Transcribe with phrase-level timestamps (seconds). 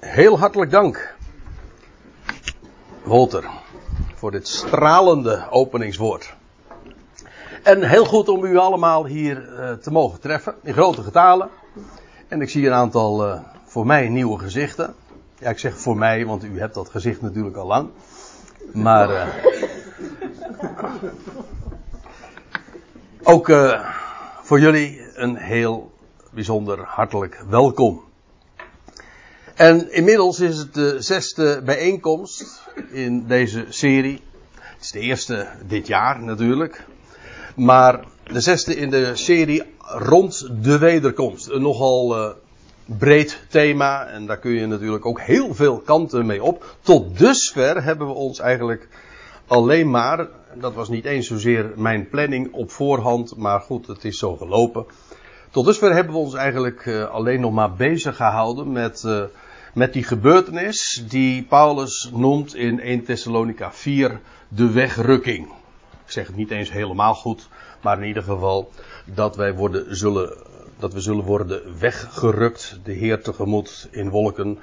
[0.00, 1.14] Heel hartelijk dank,
[3.02, 3.44] Walter,
[4.14, 6.34] voor dit stralende openingswoord.
[7.62, 11.48] En heel goed om u allemaal hier uh, te mogen treffen, in grote getalen.
[12.28, 14.94] En ik zie een aantal uh, voor mij nieuwe gezichten.
[15.38, 17.90] Ja, ik zeg voor mij, want u hebt dat gezicht natuurlijk al lang.
[18.72, 19.26] Maar uh,
[23.22, 23.52] ook
[24.42, 25.92] voor jullie een heel
[26.30, 28.06] bijzonder hartelijk welkom.
[29.58, 34.20] En inmiddels is het de zesde bijeenkomst in deze serie.
[34.54, 36.84] Het is de eerste dit jaar natuurlijk.
[37.56, 41.48] Maar de zesde in de serie rond de wederkomst.
[41.48, 42.30] Een nogal uh,
[42.84, 46.76] breed thema en daar kun je natuurlijk ook heel veel kanten mee op.
[46.80, 48.88] Tot dusver hebben we ons eigenlijk
[49.46, 54.18] alleen maar, dat was niet eens zozeer mijn planning op voorhand, maar goed, het is
[54.18, 54.86] zo gelopen.
[55.50, 59.22] Tot dusver hebben we ons eigenlijk uh, alleen nog maar bezig gehouden met uh,
[59.74, 65.46] met die gebeurtenis die Paulus noemt in 1 Thessalonica 4 de wegrukking.
[66.04, 67.48] Ik zeg het niet eens helemaal goed,
[67.80, 68.70] maar in ieder geval
[69.04, 70.36] dat wij worden, zullen,
[70.78, 74.58] dat we zullen worden weggerukt, de Heer tegemoet in wolken.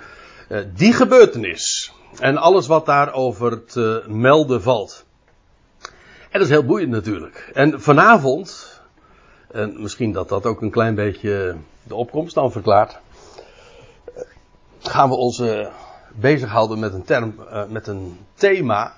[0.50, 5.06] Uh, die gebeurtenis en alles wat daarover te melden valt.
[6.30, 7.52] En dat is heel boeiend natuurlijk.
[7.54, 8.80] En vanavond,
[9.52, 13.00] en misschien dat dat ook een klein beetje de opkomst dan verklaart
[14.90, 15.68] gaan we ons uh,
[16.16, 18.94] bezighouden met een term, uh, met een thema.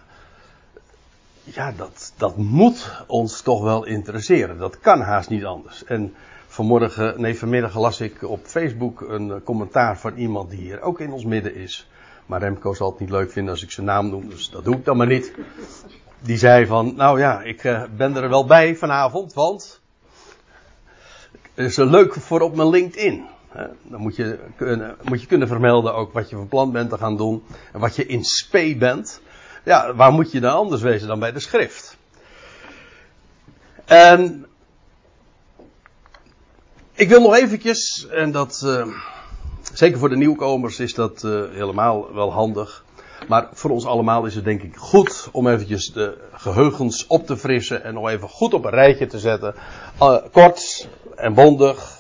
[1.44, 4.58] Ja, dat, dat moet ons toch wel interesseren.
[4.58, 5.84] Dat kan haast niet anders.
[5.84, 6.16] En
[6.48, 11.00] vanmorgen, nee, vanmiddag las ik op Facebook een uh, commentaar van iemand die hier ook
[11.00, 11.90] in ons midden is.
[12.26, 14.76] Maar Remco zal het niet leuk vinden als ik zijn naam noem, dus dat doe
[14.76, 15.34] ik dan maar niet.
[16.20, 19.82] Die zei van, nou ja, ik ben er wel bij vanavond, want
[21.54, 23.26] het is leuk voor op mijn LinkedIn.
[23.82, 26.98] Dan moet je, kunnen, moet je kunnen vermelden ook wat je van plan bent te
[26.98, 27.44] gaan doen.
[27.74, 29.22] En wat je in spe bent.
[29.64, 31.98] Ja, waar moet je dan anders wezen dan bij de schrift?
[33.86, 34.46] En
[36.94, 38.88] ik wil nog eventjes, en dat uh,
[39.74, 42.86] zeker voor de nieuwkomers is dat uh, helemaal wel handig.
[43.28, 47.38] Maar voor ons allemaal is het denk ik goed om eventjes de geheugens op te
[47.38, 49.56] frissen en nog even goed op een rijtje te zetten.
[50.02, 51.97] Uh, kort en bondig,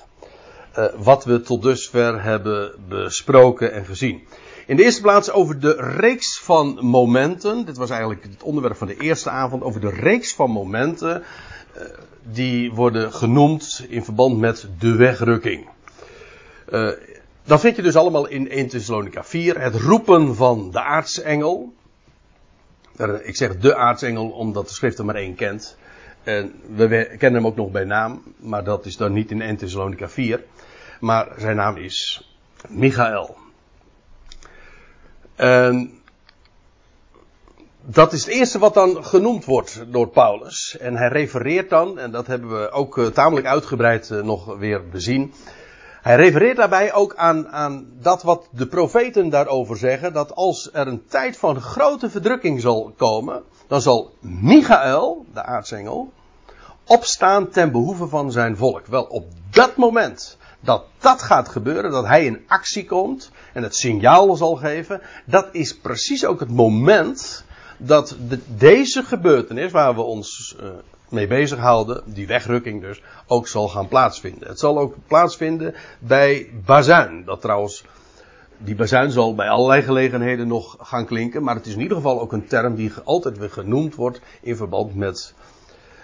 [0.77, 4.27] uh, wat we tot dusver hebben besproken en gezien.
[4.65, 7.65] In de eerste plaats over de reeks van momenten.
[7.65, 9.63] Dit was eigenlijk het onderwerp van de eerste avond.
[9.63, 11.23] Over de reeks van momenten.
[11.77, 11.83] Uh,
[12.31, 15.67] die worden genoemd in verband met de wegrukking.
[16.69, 16.89] Uh,
[17.43, 19.61] dat vind je dus allemaal in 1 Thessalonica 4.
[19.61, 21.73] Het roepen van de aartsengel.
[23.23, 25.77] Ik zeg de aartsengel omdat de schrift er maar één kent.
[26.23, 29.57] En we kennen hem ook nog bij naam, maar dat is dan niet in 1
[29.57, 30.43] Thessalonica 4
[30.99, 32.29] maar zijn naam is
[32.67, 33.37] Michael.
[37.89, 40.77] Dat is het eerste wat dan genoemd wordt door Paulus.
[40.79, 44.89] En hij refereert dan, en dat hebben we ook uh, tamelijk uitgebreid uh, nog weer
[44.89, 45.33] bezien.
[46.01, 50.13] Hij refereert daarbij ook aan, aan dat wat de profeten daarover zeggen.
[50.13, 53.43] Dat als er een tijd van grote verdrukking zal komen.
[53.67, 56.11] Dan zal Michael, de aartsengel,
[56.85, 58.85] opstaan ten behoeve van zijn volk.
[58.85, 63.75] Wel, op dat moment dat dat gaat gebeuren, dat hij in actie komt en het
[63.75, 67.45] signaal zal geven, dat is precies ook het moment
[67.77, 70.69] dat de, deze gebeurtenis waar we ons uh,
[71.09, 74.47] mee bezighouden, die wegrukking dus, ook zal gaan plaatsvinden.
[74.47, 77.83] Het zal ook plaatsvinden bij bazuin, dat trouwens,
[78.57, 82.21] die bazuin zal bij allerlei gelegenheden nog gaan klinken, maar het is in ieder geval
[82.21, 85.33] ook een term die altijd weer genoemd wordt in verband met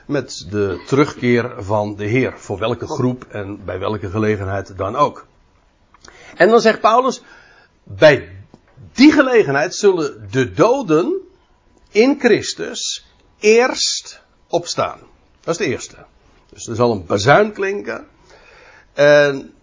[0.05, 2.33] met de terugkeer van de Heer.
[2.37, 5.25] Voor welke groep en bij welke gelegenheid dan ook.
[6.35, 7.21] En dan zegt Paulus,
[7.83, 8.29] bij
[8.93, 11.21] die gelegenheid zullen de doden
[11.91, 13.05] in Christus
[13.39, 14.99] eerst opstaan.
[15.39, 15.95] Dat is de eerste.
[16.49, 18.07] Dus er zal een bazuin klinken.
[18.93, 19.53] En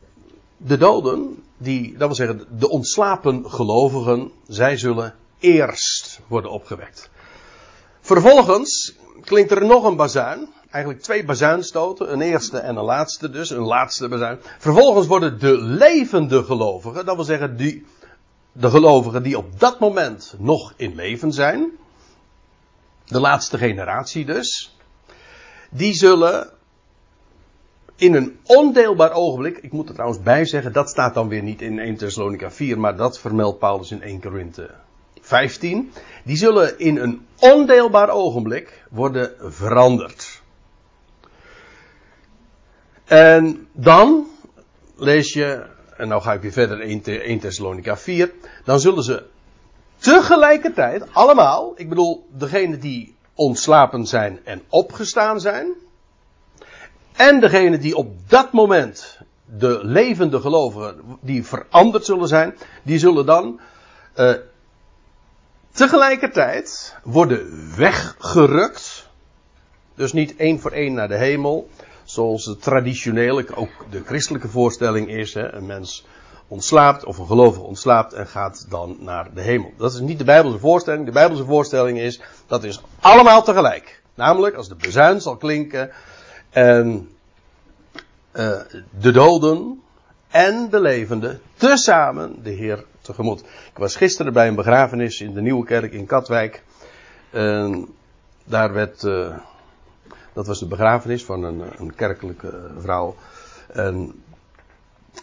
[0.57, 7.10] de doden, die, dat wil zeggen de ontslapen gelovigen, zij zullen eerst worden opgewekt.
[8.10, 10.48] Vervolgens klinkt er nog een bazuin.
[10.71, 12.12] Eigenlijk twee bazuinstoten.
[12.12, 13.51] Een eerste en een laatste dus.
[13.51, 14.39] Een laatste bazuin.
[14.59, 17.04] Vervolgens worden de levende gelovigen.
[17.04, 17.86] Dat wil zeggen die,
[18.53, 21.71] de gelovigen die op dat moment nog in leven zijn.
[23.04, 24.77] De laatste generatie dus.
[25.71, 26.51] Die zullen
[27.97, 31.62] in een ondeelbaar ogenblik, ik moet er trouwens bij zeggen, dat staat dan weer niet
[31.62, 34.71] in 1 Thessalonica 4, maar dat vermeldt Paulus in 1 Korinthe
[35.30, 35.92] 15,
[36.24, 40.42] die zullen in een ondeelbaar ogenblik worden veranderd.
[43.04, 44.27] En dan
[44.97, 45.66] lees je
[45.97, 48.32] en nou ga ik weer verder in 1 Thessalonica 4,
[48.65, 49.27] dan zullen ze
[49.98, 55.66] tegelijkertijd allemaal, ik bedoel degene die ontslapen zijn en opgestaan zijn,
[57.12, 63.26] en degene die op dat moment de levende gelovigen die veranderd zullen zijn, die zullen
[63.26, 63.60] dan
[64.16, 64.34] uh,
[65.80, 69.09] tegelijkertijd worden weggerukt.
[69.94, 71.68] Dus niet één voor één naar de hemel,
[72.04, 75.34] zoals het traditioneel, ook de christelijke voorstelling is.
[75.34, 76.06] Hè, een mens
[76.48, 79.72] ontslaapt of een gelovige ontslaapt en gaat dan naar de hemel.
[79.77, 81.04] Dat is niet de Bijbelse voorstelling.
[81.04, 84.03] De Bijbelse voorstelling is, dat is allemaal tegelijk.
[84.15, 85.91] Namelijk, als de bezuin zal klinken
[86.50, 87.09] en
[88.33, 88.60] uh,
[89.00, 89.83] de doden
[90.28, 93.41] en de levenden tezamen de Heer tegemoet.
[93.41, 96.62] Ik was gisteren bij een begrafenis in de Nieuwe Kerk in Katwijk.
[97.30, 97.88] En
[98.44, 99.36] daar werd, uh,
[100.32, 103.16] dat was de begrafenis van een, een kerkelijke vrouw.
[103.72, 104.22] En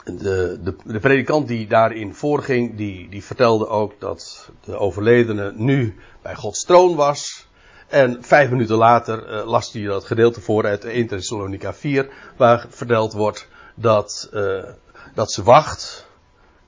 [0.03, 5.95] de, de, de, predikant die daarin voorging, die, die vertelde ook dat de overledene nu
[6.21, 7.47] bij Gods troon was.
[7.87, 13.13] En vijf minuten later las hij dat gedeelte voor uit 1 Thessalonica 4, waar verteld
[13.13, 14.29] wordt dat,
[15.13, 16.06] dat ze wacht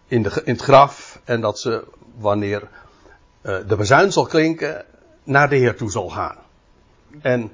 [0.10, 1.84] in, de, in het graf en dat ze,
[2.18, 2.62] wanneer
[3.44, 4.86] uh, de bezuin zal klinken,
[5.24, 6.38] naar de Heer toe zal gaan.
[7.22, 7.52] En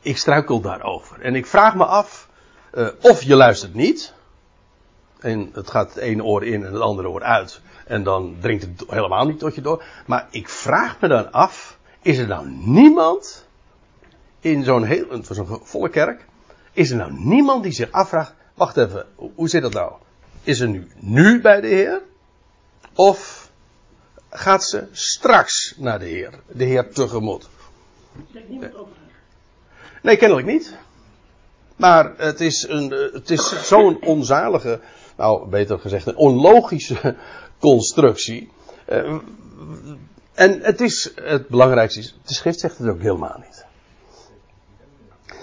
[0.00, 1.20] ik struikel daarover.
[1.20, 2.28] En ik vraag me af,
[3.00, 4.14] of je luistert niet,
[5.20, 8.62] en het gaat het ene oor in en het andere oor uit, en dan dringt
[8.62, 9.84] het helemaal niet tot je door.
[10.06, 13.46] Maar ik vraag me dan af, is er nou niemand
[14.40, 16.26] in zo'n heel, zo'n volle kerk,
[16.72, 19.92] is er nou niemand die zich afvraagt, wacht even, hoe zit dat nou?
[20.42, 22.02] Is er nu, nu bij de Heer?
[22.94, 23.50] Of
[24.30, 27.48] gaat ze straks naar de Heer, de Heer tegemoet?
[30.02, 30.76] Nee, kennelijk niet.
[31.76, 34.80] Maar het is, een, het is zo'n onzalige,
[35.16, 37.16] nou beter gezegd, een onlogische
[37.58, 38.50] constructie.
[38.88, 39.18] Uh,
[40.34, 43.64] en het is, het belangrijkste is, de schrift zegt het ook helemaal niet.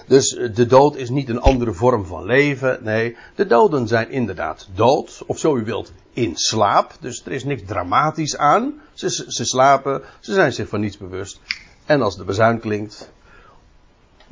[0.08, 2.78] Dus de dood is niet een andere vorm van leven.
[2.82, 5.22] Nee, de doden zijn inderdaad dood.
[5.26, 6.92] Of zo u wilt, in slaap.
[7.00, 8.80] Dus er is niks dramatisch aan.
[8.92, 11.40] Ze, ze slapen, ze zijn zich van niets bewust.
[11.84, 13.10] En als de bezuin klinkt,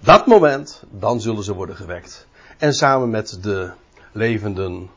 [0.01, 2.27] dat moment, dan zullen ze worden gewekt.
[2.59, 3.71] En samen met de
[4.13, 4.91] levenden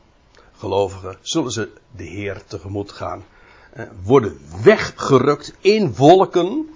[0.56, 3.24] gelovigen zullen ze de Heer tegemoet gaan
[3.72, 6.68] eh, worden weggerukt in wolken.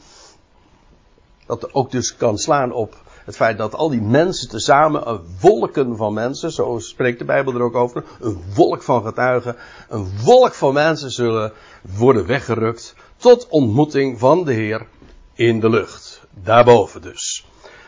[1.46, 5.96] Dat ook dus kan slaan op het feit dat al die mensen tezamen, een wolken
[5.96, 9.56] van mensen, zo spreekt de Bijbel er ook over, een wolk van getuigen,
[9.88, 14.86] een wolk van mensen zullen worden weggerukt tot ontmoeting van de Heer
[15.34, 16.22] in de lucht.
[16.30, 17.46] Daarboven dus.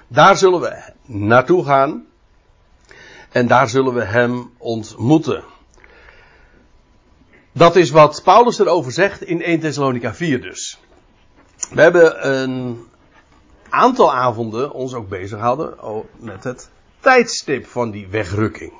[0.08, 2.06] Daar zullen we naartoe gaan
[3.30, 5.44] en daar zullen we Hem ontmoeten.
[7.52, 10.78] Dat is wat Paulus erover zegt in 1 Thessalonica 4 dus.
[11.70, 12.86] We hebben een
[13.70, 15.74] aantal avonden ons ook bezig hadden
[16.18, 16.70] met het
[17.00, 18.72] tijdstip van die wegrukking.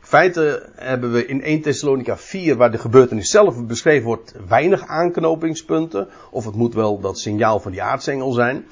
[0.00, 4.86] In feite hebben we in 1 Thessalonica 4, waar de gebeurtenis zelf beschreven wordt, weinig
[4.86, 6.08] aanknopingspunten.
[6.30, 8.66] Of het moet wel dat signaal van die aartsengel zijn.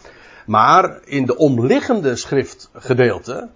[0.47, 3.49] Maar in de omliggende schriftgedeelte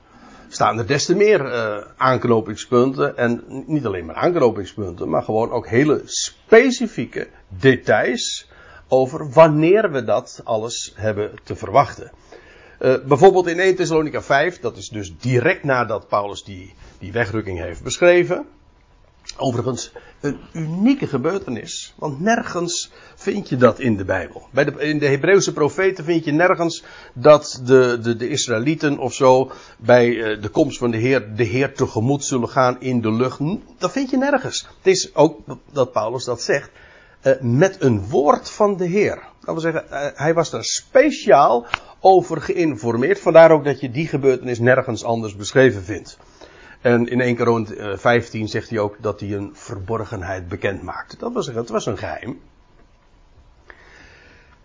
[0.48, 3.16] staan er des te meer uh, aanknopingspunten.
[3.16, 8.48] En niet alleen maar aanknopingspunten, maar gewoon ook hele specifieke details
[8.92, 12.12] over wanneer we dat alles hebben te verwachten.
[12.80, 17.58] Uh, bijvoorbeeld in 1 Thessalonica 5, dat is dus direct nadat Paulus die, die wegrukking
[17.58, 18.46] heeft beschreven.
[19.36, 24.48] Overigens een unieke gebeurtenis, want nergens vind je dat in de Bijbel.
[24.50, 29.14] Bij de, in de Hebreeuwse profeten vind je nergens dat de, de, de Israëlieten of
[29.14, 33.12] zo bij eh, de komst van de Heer de Heer tegemoet zullen gaan in de
[33.12, 33.38] lucht.
[33.78, 34.66] Dat vind je nergens.
[34.76, 35.40] Het is ook
[35.72, 36.70] dat Paulus dat zegt
[37.22, 39.22] uh, met een woord van de Heer.
[39.40, 41.66] Dat wil zeggen, uh, hij was daar speciaal
[42.00, 43.20] over geïnformeerd.
[43.20, 46.18] Vandaar ook dat je die gebeurtenis nergens anders beschreven vindt.
[46.80, 51.16] En in 1 Korint 15 zegt hij ook dat hij een verborgenheid bekend maakte.
[51.18, 52.40] Dat was, was een geheim.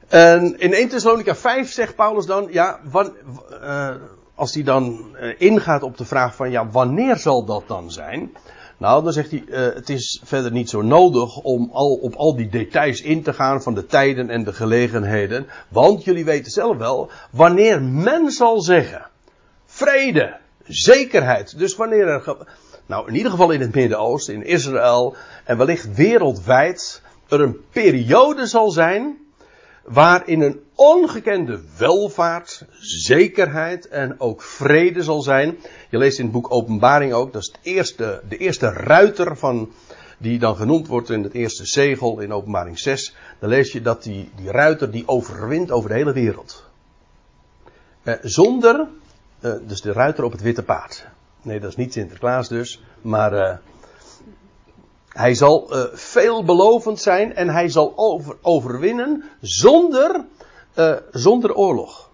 [0.08, 3.96] En in 1 Thessalonica 5 zegt Paulus dan, ja, uh,
[4.36, 8.32] als hij dan ingaat op de vraag van, ja, wanneer zal dat dan zijn?
[8.78, 12.36] Nou, dan zegt hij, uh, het is verder niet zo nodig om al, op al
[12.36, 15.48] die details in te gaan van de tijden en de gelegenheden.
[15.68, 19.10] Want jullie weten zelf wel, wanneer men zal zeggen,
[19.66, 21.58] vrede, zekerheid.
[21.58, 22.38] Dus wanneer er,
[22.86, 28.46] nou in ieder geval in het Midden-Oosten, in Israël en wellicht wereldwijd, er een periode
[28.46, 29.18] zal zijn
[29.88, 35.58] waarin een ongekende welvaart, zekerheid en ook vrede zal zijn.
[35.90, 39.72] Je leest in het boek Openbaring ook, dat is het eerste, de eerste ruiter van,
[40.18, 43.16] die dan genoemd wordt in het eerste zegel in Openbaring 6.
[43.40, 46.66] Dan lees je dat die, die ruiter die overwint over de hele wereld.
[48.04, 48.88] Eh, zonder,
[49.40, 51.08] eh, dus de ruiter op het witte paard.
[51.42, 53.58] Nee, dat is niet Sinterklaas dus, maar eh,
[55.18, 60.26] hij zal uh, veelbelovend zijn en hij zal over, overwinnen zonder,
[60.76, 62.10] uh, zonder oorlog.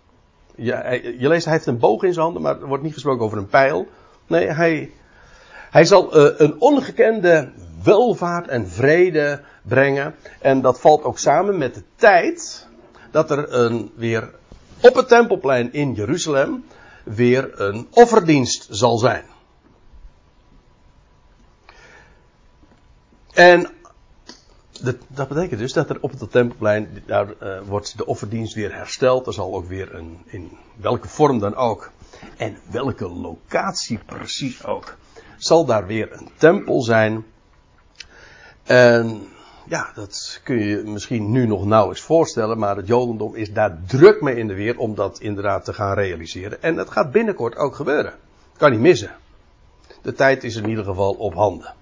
[0.55, 3.25] Ja, je leest, hij heeft een boog in zijn handen, maar er wordt niet gesproken
[3.25, 3.87] over een pijl.
[4.27, 4.91] Nee, hij,
[5.69, 7.51] hij zal uh, een ongekende
[7.83, 10.15] welvaart en vrede brengen.
[10.41, 12.67] En dat valt ook samen met de tijd
[13.11, 14.29] dat er een, weer
[14.81, 16.65] op het tempelplein in Jeruzalem
[17.03, 19.23] weer een offerdienst zal zijn.
[23.33, 23.69] En
[25.07, 29.27] dat betekent dus dat er op het tempelplein, daar uh, wordt de offerdienst weer hersteld.
[29.27, 31.91] Er zal ook weer een, in welke vorm dan ook,
[32.37, 34.97] en welke locatie precies ook,
[35.37, 37.25] zal daar weer een tempel zijn.
[38.63, 39.27] En
[39.67, 44.21] ja, dat kun je misschien nu nog nauwelijks voorstellen, maar het Jodendom is daar druk
[44.21, 46.61] mee in de weer om dat inderdaad te gaan realiseren.
[46.61, 48.13] En dat gaat binnenkort ook gebeuren.
[48.57, 49.11] Kan niet missen.
[50.01, 51.73] De tijd is in ieder geval op handen.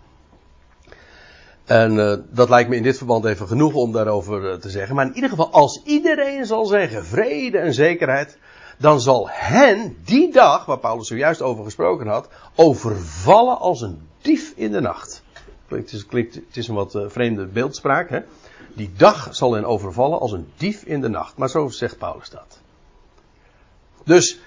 [1.65, 4.96] En uh, dat lijkt me in dit verband even genoeg om daarover uh, te zeggen.
[4.96, 8.38] Maar in ieder geval, als iedereen zal zeggen vrede en zekerheid,
[8.77, 14.53] dan zal hen die dag, waar Paulus zojuist over gesproken had, overvallen als een dief
[14.56, 15.24] in de nacht.
[15.68, 18.20] Het is, het is een wat uh, vreemde beeldspraak, hè?
[18.74, 21.38] Die dag zal hen overvallen als een dief in de nacht.
[21.38, 22.60] Maar zo zegt Paulus dat.
[24.03, 24.39] Dus,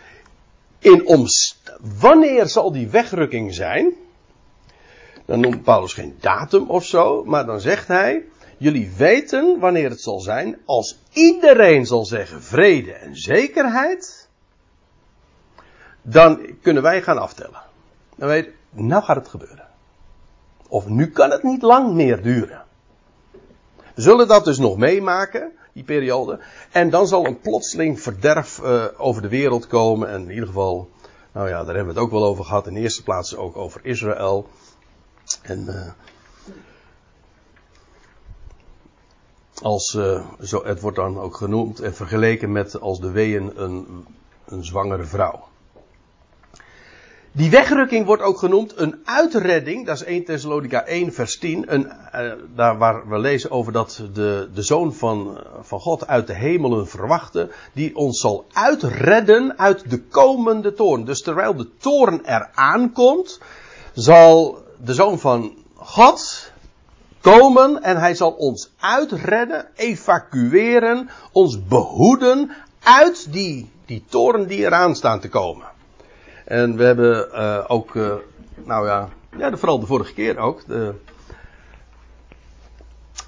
[0.78, 3.94] in omst wanneer zal die wegrukking zijn?
[5.24, 8.24] Dan noemt Paulus geen datum of zo, maar dan zegt hij:
[8.58, 14.28] Jullie weten wanneer het zal zijn, als iedereen zal zeggen vrede en zekerheid,
[16.02, 17.62] dan kunnen wij gaan aftellen.
[18.16, 19.68] Dan weet, nou gaat het gebeuren.
[20.68, 22.64] Of nu kan het niet lang meer duren.
[23.94, 26.40] We zullen dat dus nog meemaken, die periode.
[26.72, 30.08] En dan zal een plotseling verderf uh, over de wereld komen.
[30.08, 30.88] En in ieder geval,
[31.32, 32.66] nou ja, daar hebben we het ook wel over gehad.
[32.66, 34.48] In de eerste plaats ook over Israël.
[35.42, 35.90] En uh,
[39.62, 44.06] als, uh, zo, het wordt dan ook genoemd en vergeleken met als de weeën een,
[44.46, 45.44] een zwangere vrouw.
[47.36, 51.92] Die wegrukking wordt ook genoemd een uitredding, dat is 1 Thessalonica 1 vers 10, een,
[52.14, 56.34] uh, daar waar we lezen over dat de, de Zoon van, van God uit de
[56.34, 61.04] hemelen verwachten, die ons zal uitredden uit de komende toorn.
[61.04, 63.40] Dus terwijl de toorn eraan komt,
[63.94, 66.52] zal de Zoon van God
[67.20, 72.50] komen en hij zal ons uitredden, evacueren, ons behoeden
[72.82, 75.66] uit die, die toren die eraan staan te komen.
[76.44, 78.14] En we hebben uh, ook, uh,
[78.64, 80.94] nou ja, ja, vooral de vorige keer ook, de,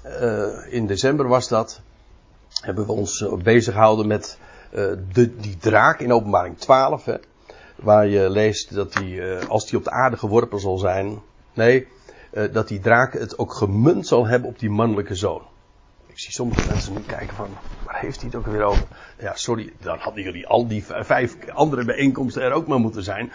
[0.05, 1.81] uh, in december was dat,
[2.61, 4.37] hebben we ons bezig gehouden met
[5.13, 7.15] de, die draak in openbaring 12, hè,
[7.75, 11.21] waar je leest dat die, als die op de aarde geworpen zal zijn,
[11.57, 11.87] Nee,
[12.33, 15.41] uh, dat die draak het ook gemunt zal hebben op die mannelijke zoon.
[16.07, 17.49] Ik zie sommige mensen nu kijken van,
[17.85, 18.87] waar heeft hij het ook weer over?
[19.19, 23.31] Ja, sorry, dan hadden jullie al die vijf andere bijeenkomsten er ook maar moeten zijn.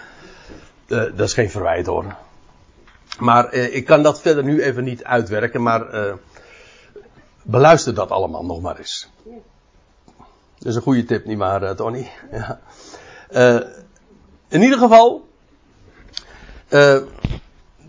[0.86, 2.16] Uh, dat is geen verwijt hoor.
[3.18, 6.14] Maar uh, ik kan dat verder nu even niet uitwerken, maar
[7.42, 9.10] beluister dat allemaal nog maar eens.
[10.58, 12.10] Dat is een goede tip, nietwaar, Tony?
[12.30, 12.60] Ja.
[14.48, 15.28] in ieder geval,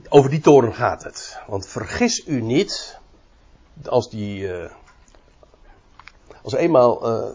[0.10, 1.40] over die toren gaat het.
[1.48, 3.00] Want vergis u niet,
[3.86, 4.66] als die, uh,
[6.42, 7.26] als eenmaal uh,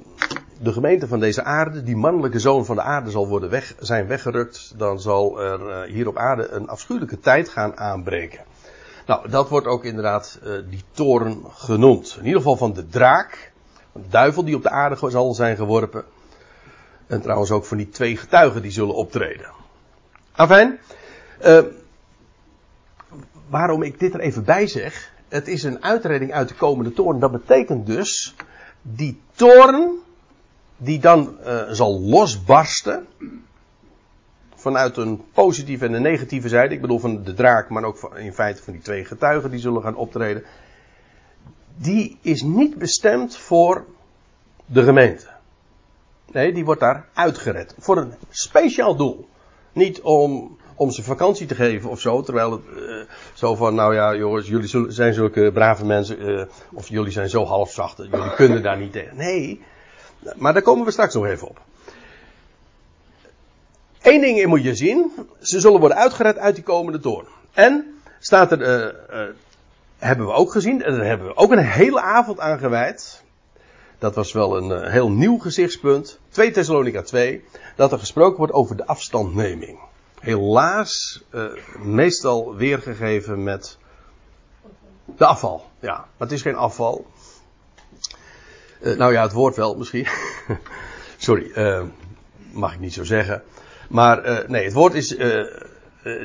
[0.61, 4.07] de gemeente van deze aarde, die mannelijke zoon van de aarde zal worden weg, zijn
[4.07, 8.45] weggerukt, dan zal er uh, hier op aarde een afschuwelijke tijd gaan aanbreken.
[9.07, 10.39] Nou, dat wordt ook inderdaad
[10.71, 12.17] die toren genoemd.
[12.19, 13.53] In ieder geval van de draak,
[13.93, 16.05] de duivel die op de aarde zal zijn geworpen.
[17.07, 19.51] En trouwens ook van die twee getuigen die zullen optreden.
[20.33, 20.79] Afijn,
[23.49, 25.12] waarom ik dit er even bij zeg.
[25.28, 27.19] Het is een uitredding uit de komende toorn.
[27.19, 28.35] Dat betekent dus.
[28.83, 29.99] Die toorn.
[30.76, 33.07] Die dan uh, zal losbarsten.
[34.55, 36.75] Vanuit een positieve en een negatieve zijde.
[36.75, 39.83] Ik bedoel van de draak, maar ook in feite van die twee getuigen die zullen
[39.83, 40.43] gaan optreden.
[41.76, 43.85] Die is niet bestemd voor
[44.67, 45.26] de gemeente.
[46.33, 47.75] Nee, die wordt daar uitgered.
[47.78, 49.28] Voor een speciaal doel.
[49.73, 52.23] Niet om om ze vakantie te geven of zo.
[52.23, 56.29] Terwijl het uh, zo van, nou ja jongens, jullie zijn zulke brave mensen.
[56.29, 56.43] Uh,
[56.73, 57.97] of jullie zijn zo halfzacht.
[57.97, 59.17] Jullie kunnen daar niet tegen.
[59.17, 59.63] Nee,
[60.37, 61.61] maar daar komen we straks nog even op.
[64.03, 65.13] Eén ding moet je zien.
[65.41, 67.27] Ze zullen worden uitgered uit die komende toorn.
[67.53, 68.95] En staat er,
[69.99, 70.83] hebben we ook gezien.
[70.83, 73.23] En daar hebben we ook een hele avond aan gewijd.
[73.99, 76.19] Dat was wel een heel nieuw gezichtspunt.
[76.29, 77.45] 2 Thessalonica 2.
[77.77, 79.79] Dat er gesproken wordt over de afstandneming.
[80.21, 81.45] Helaas, uh,
[81.79, 83.79] meestal weergegeven met
[85.05, 85.71] de afval.
[85.81, 87.07] Ja, maar het is geen afval.
[88.81, 90.07] Uh, nou ja, het woord wel misschien.
[91.17, 91.83] Sorry, uh,
[92.53, 93.43] mag ik niet zo zeggen.
[93.89, 95.17] Maar nee, het woord is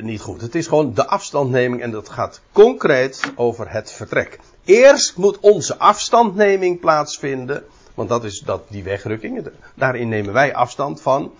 [0.00, 0.40] niet goed.
[0.40, 4.38] Het is gewoon de afstandneming en dat gaat concreet over het vertrek.
[4.64, 7.64] Eerst moet onze afstandneming plaatsvinden.
[7.94, 9.48] Want dat is dat, die wegrukking.
[9.74, 11.32] Daarin nemen wij afstand van.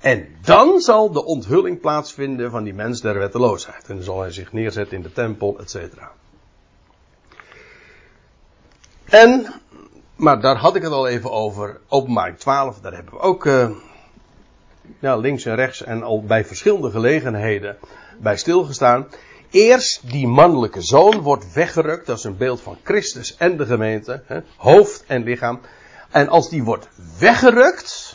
[0.00, 3.88] En dan zal de onthulling plaatsvinden van die mens der wetteloosheid.
[3.88, 6.10] En dan zal hij zich neerzetten in de tempel, et cetera.
[9.04, 9.54] En,
[10.16, 13.70] maar daar had ik het al even over, openbaring 12, daar hebben we ook uh,
[14.98, 17.76] ja, links en rechts en al bij verschillende gelegenheden
[18.18, 19.06] bij stilgestaan.
[19.50, 24.22] Eerst die mannelijke zoon wordt weggerukt, dat is een beeld van Christus en de gemeente,
[24.26, 25.60] hè, hoofd en lichaam.
[26.10, 26.88] En als die wordt
[27.18, 28.07] weggerukt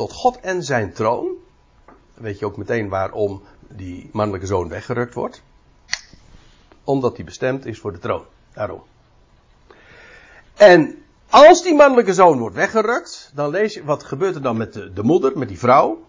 [0.00, 1.28] tot God en zijn troon,
[2.14, 5.42] weet je ook meteen waarom die mannelijke zoon weggerukt wordt.
[6.84, 8.24] Omdat hij bestemd is voor de troon.
[8.52, 8.82] Daarom.
[10.56, 14.72] En als die mannelijke zoon wordt weggerukt, dan lees je, wat gebeurt er dan met
[14.72, 16.04] de, de moeder, met die vrouw?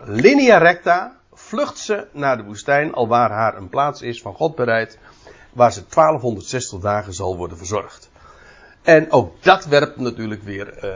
[0.00, 4.54] Linea recta vlucht ze naar de woestijn, al waar haar een plaats is van God
[4.54, 4.98] bereid,
[5.52, 8.10] waar ze 1260 dagen zal worden verzorgd.
[8.82, 10.90] En ook dat werpt natuurlijk weer uh,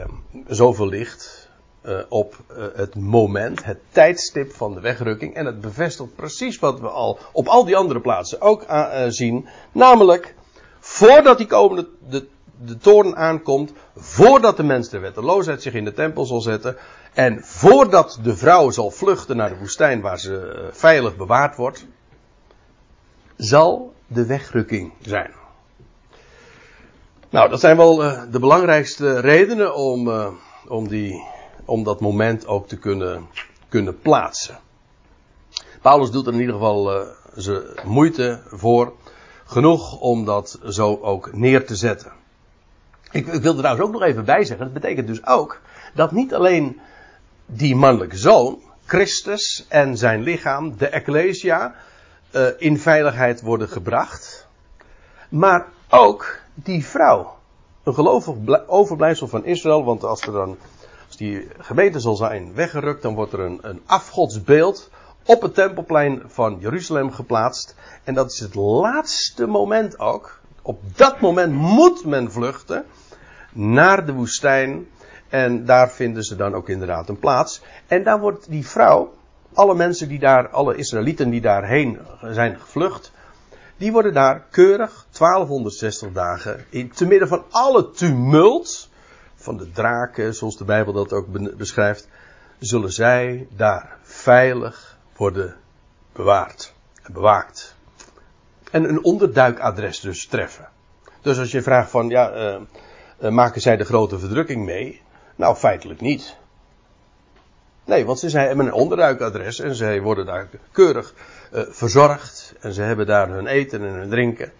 [0.47, 1.49] zoveel licht
[1.85, 5.35] uh, op uh, het moment, het tijdstip van de wegrukking.
[5.35, 8.65] En het bevestigt precies wat we al op al die andere plaatsen ook
[9.07, 9.47] zien.
[9.71, 10.35] Namelijk,
[10.79, 12.27] voordat die komende de,
[12.65, 16.77] de toorn aankomt, voordat de mens de wetteloosheid zich in de tempel zal zetten,
[17.13, 21.85] en voordat de vrouw zal vluchten naar de woestijn waar ze veilig bewaard wordt,
[23.35, 25.31] zal de wegrukking zijn.
[27.29, 30.27] Nou, dat zijn wel uh, de belangrijkste redenen om, uh,
[30.67, 31.23] om, die,
[31.65, 33.27] om dat moment ook te kunnen,
[33.69, 34.59] kunnen plaatsen.
[35.81, 38.93] Paulus doet er in ieder geval uh, zijn moeite voor.
[39.45, 42.11] Genoeg om dat zo ook neer te zetten.
[43.11, 44.65] Ik, ik wil er trouwens ook nog even bij zeggen.
[44.65, 45.61] Dat betekent dus ook
[45.93, 46.79] dat niet alleen
[47.45, 51.75] die mannelijke zoon, Christus en zijn lichaam, de Ecclesia,
[52.57, 54.47] in veiligheid worden gebracht.
[55.29, 57.35] Maar ook die vrouw.
[57.83, 58.35] Een gelovig
[58.67, 60.57] overblijfsel van Israël, want als er dan,
[61.07, 64.89] als die gemeente zal zijn weggerukt, dan wordt er een, een afgodsbeeld
[65.25, 67.75] op het tempelplein van Jeruzalem geplaatst.
[68.03, 70.39] En dat is het laatste moment ook.
[70.61, 72.85] Op dat moment moet men vluchten
[73.53, 74.87] naar de woestijn.
[75.29, 77.61] En daar vinden ze dan ook inderdaad een plaats.
[77.87, 79.13] En daar wordt die vrouw,
[79.53, 83.11] alle mensen die daar, alle Israëlieten die daarheen zijn gevlucht,
[83.77, 88.89] die worden daar keurig 1260 dagen, in, te midden van alle tumult
[89.35, 92.07] van de draken, zoals de Bijbel dat ook beschrijft,
[92.59, 95.55] zullen zij daar veilig worden
[96.13, 97.75] bewaard en bewaakt.
[98.71, 100.69] En een onderduikadres dus treffen.
[101.21, 102.61] Dus als je vraagt van, ja, uh,
[103.21, 105.01] uh, maken zij de grote verdrukking mee?
[105.35, 106.37] Nou, feitelijk niet.
[107.87, 111.13] Nee, want ze zijn, hebben een onderduikadres en zij worden daar keurig
[111.53, 112.53] uh, verzorgd.
[112.59, 114.51] En ze hebben daar hun eten en hun drinken.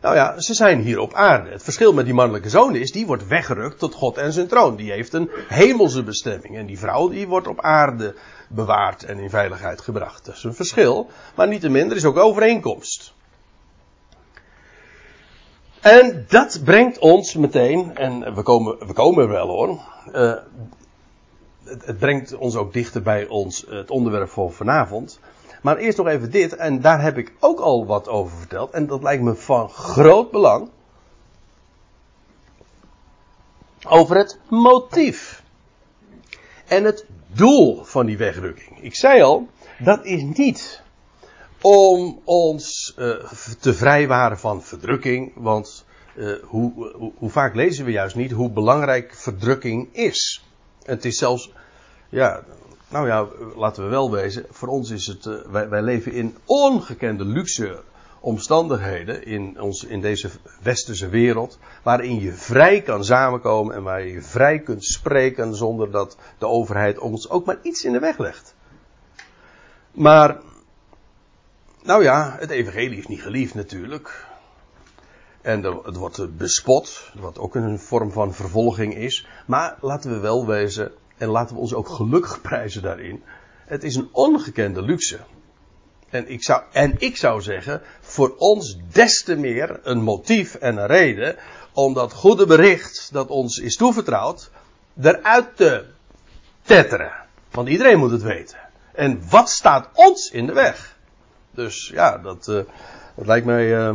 [0.00, 1.50] Nou ja, ze zijn hier op aarde.
[1.50, 4.76] Het verschil met die mannelijke zoon is, die wordt weggerukt tot God en zijn troon.
[4.76, 6.56] Die heeft een hemelse bestemming.
[6.56, 8.14] En die vrouw, die wordt op aarde
[8.48, 10.24] bewaard en in veiligheid gebracht.
[10.24, 11.10] Dat is een verschil.
[11.34, 13.14] Maar niet te minder is ook overeenkomst.
[15.80, 19.80] En dat brengt ons meteen, en we komen, we komen wel hoor.
[20.12, 20.32] Uh,
[21.64, 25.20] het, brengt ons ook dichter bij ons, het onderwerp voor vanavond.
[25.62, 28.86] Maar eerst nog even dit, en daar heb ik ook al wat over verteld, en
[28.86, 30.70] dat lijkt me van groot belang.
[33.88, 35.42] Over het motief.
[36.66, 38.82] En het doel van die wegrukking.
[38.82, 39.48] Ik zei al,
[39.78, 40.82] dat is niet
[41.60, 43.24] om ons uh,
[43.60, 45.84] te vrijwaren van verdrukking, want
[46.42, 50.44] hoe, hoe, hoe vaak lezen we juist niet hoe belangrijk verdrukking is.
[50.84, 51.52] Het is zelfs,
[52.08, 52.42] ja,
[52.88, 54.46] nou ja, laten we wel wezen.
[54.50, 57.82] Voor ons is het, uh, wij, wij, leven in ongekende luxe
[58.20, 60.30] omstandigheden in, ons, in deze
[60.62, 61.58] westerse wereld.
[61.82, 66.98] Waarin je vrij kan samenkomen en waar je vrij kunt spreken zonder dat de overheid
[66.98, 68.54] ons ook maar iets in de weg legt.
[69.92, 70.40] Maar,
[71.82, 74.26] nou ja, het evangelie is niet geliefd natuurlijk.
[75.44, 79.26] En het wordt bespot, wat ook een vorm van vervolging is.
[79.46, 83.22] Maar laten we wel wezen, en laten we ons ook gelukkig prijzen daarin.
[83.66, 85.18] Het is een ongekende luxe.
[86.10, 90.76] En ik zou, en ik zou zeggen, voor ons des te meer een motief en
[90.76, 91.36] een reden
[91.72, 94.50] om dat goede bericht dat ons is toevertrouwd,
[95.00, 95.84] eruit te
[96.62, 97.12] tetteren.
[97.50, 98.58] Want iedereen moet het weten.
[98.92, 100.96] En wat staat ons in de weg?
[101.50, 102.62] Dus ja, dat, uh,
[103.16, 103.94] dat lijkt mij uh,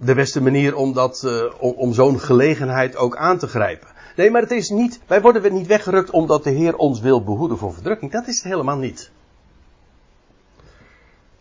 [0.00, 3.88] de beste manier om, dat, uh, om, om zo'n gelegenheid ook aan te grijpen.
[4.16, 7.58] Nee, maar het is niet, wij worden niet weggerukt omdat de Heer ons wil behoeden
[7.58, 8.12] voor verdrukking.
[8.12, 9.10] Dat is het helemaal niet.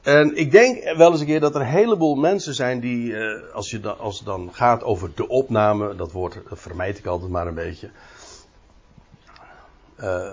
[0.02, 3.54] En ik denk wel eens een keer dat er een heleboel mensen zijn die, uh,
[3.54, 7.32] als, je dan, als het dan gaat over de opname, dat woord vermijd ik altijd
[7.32, 7.89] maar een beetje.
[10.00, 10.32] Uh,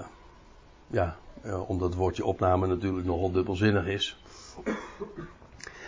[0.86, 1.16] ja,
[1.66, 4.16] omdat het woordje opname natuurlijk nogal dubbelzinnig is.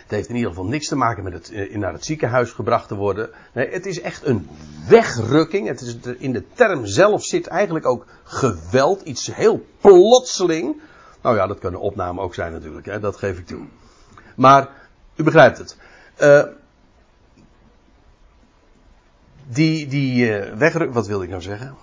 [0.09, 2.87] Het heeft in ieder geval niks te maken met het in naar het ziekenhuis gebracht
[2.87, 3.29] te worden.
[3.53, 4.49] Nee, het is echt een
[4.87, 5.67] wegrukking.
[5.67, 10.81] Het is, in de term zelf zit eigenlijk ook geweld, iets heel plotseling.
[11.21, 13.65] Nou ja, dat kan een opname ook zijn natuurlijk, hè, dat geef ik toe.
[14.35, 14.69] Maar
[15.15, 15.77] u begrijpt het.
[16.21, 16.43] Uh,
[19.47, 21.75] die die uh, wegruk, wat wil ik nou zeggen?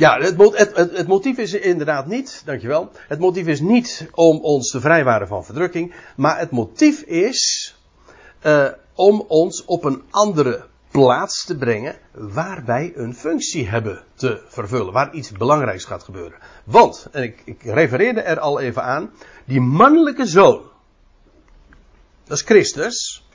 [0.00, 2.90] Ja, het, het, motief is inderdaad niet, dankjewel.
[3.08, 5.94] Het motief is niet om ons te vrijwaren van verdrukking.
[6.16, 7.74] Maar het motief is
[8.42, 14.42] uh, om ons op een andere plaats te brengen waar wij een functie hebben te
[14.46, 16.38] vervullen, waar iets belangrijks gaat gebeuren.
[16.64, 19.10] Want, en ik, ik refereerde er al even aan,
[19.44, 20.62] die mannelijke zoon,
[22.24, 23.28] dat is Christus.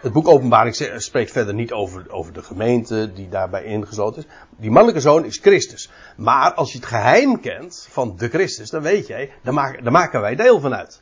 [0.00, 4.28] Het boek Openbaring spreekt verder niet over, over de gemeente die daarbij ingesloten is.
[4.56, 5.90] Die mannelijke zoon is Christus.
[6.16, 9.92] Maar als je het geheim kent van de Christus, dan weet jij, daar maken, daar
[9.92, 11.00] maken wij deel van uit.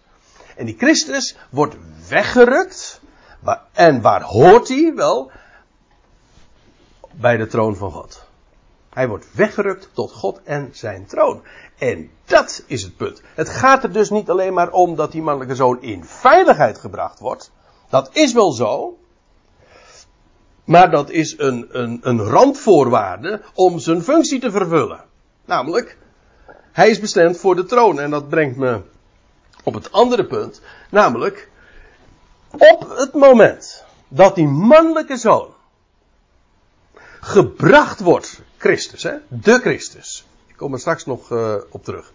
[0.56, 1.76] En die Christus wordt
[2.08, 3.00] weggerukt
[3.72, 4.92] en waar hoort hij?
[4.94, 5.30] Wel,
[7.10, 8.26] bij de troon van God.
[8.90, 11.42] Hij wordt weggerukt tot God en zijn troon.
[11.78, 13.22] En dat is het punt.
[13.34, 17.18] Het gaat er dus niet alleen maar om dat die mannelijke zoon in veiligheid gebracht
[17.18, 17.52] wordt.
[17.94, 18.98] Dat is wel zo.
[20.64, 25.04] Maar dat is een, een, een randvoorwaarde om zijn functie te vervullen.
[25.44, 25.98] Namelijk,
[26.72, 28.00] hij is bestemd voor de troon.
[28.00, 28.80] En dat brengt me
[29.64, 30.60] op het andere punt.
[30.90, 31.50] Namelijk,
[32.50, 35.54] op het moment dat die mannelijke zoon
[37.20, 40.26] gebracht wordt, Christus, hè, de Christus.
[40.46, 42.12] Ik kom er straks nog uh, op terug.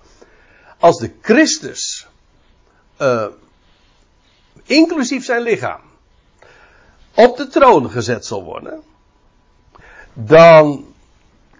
[0.80, 2.08] Als de Christus,
[3.02, 3.26] uh,
[4.69, 5.82] inclusief zijn lichaam,
[7.15, 8.82] op de troon gezet zal worden,
[10.13, 10.86] dan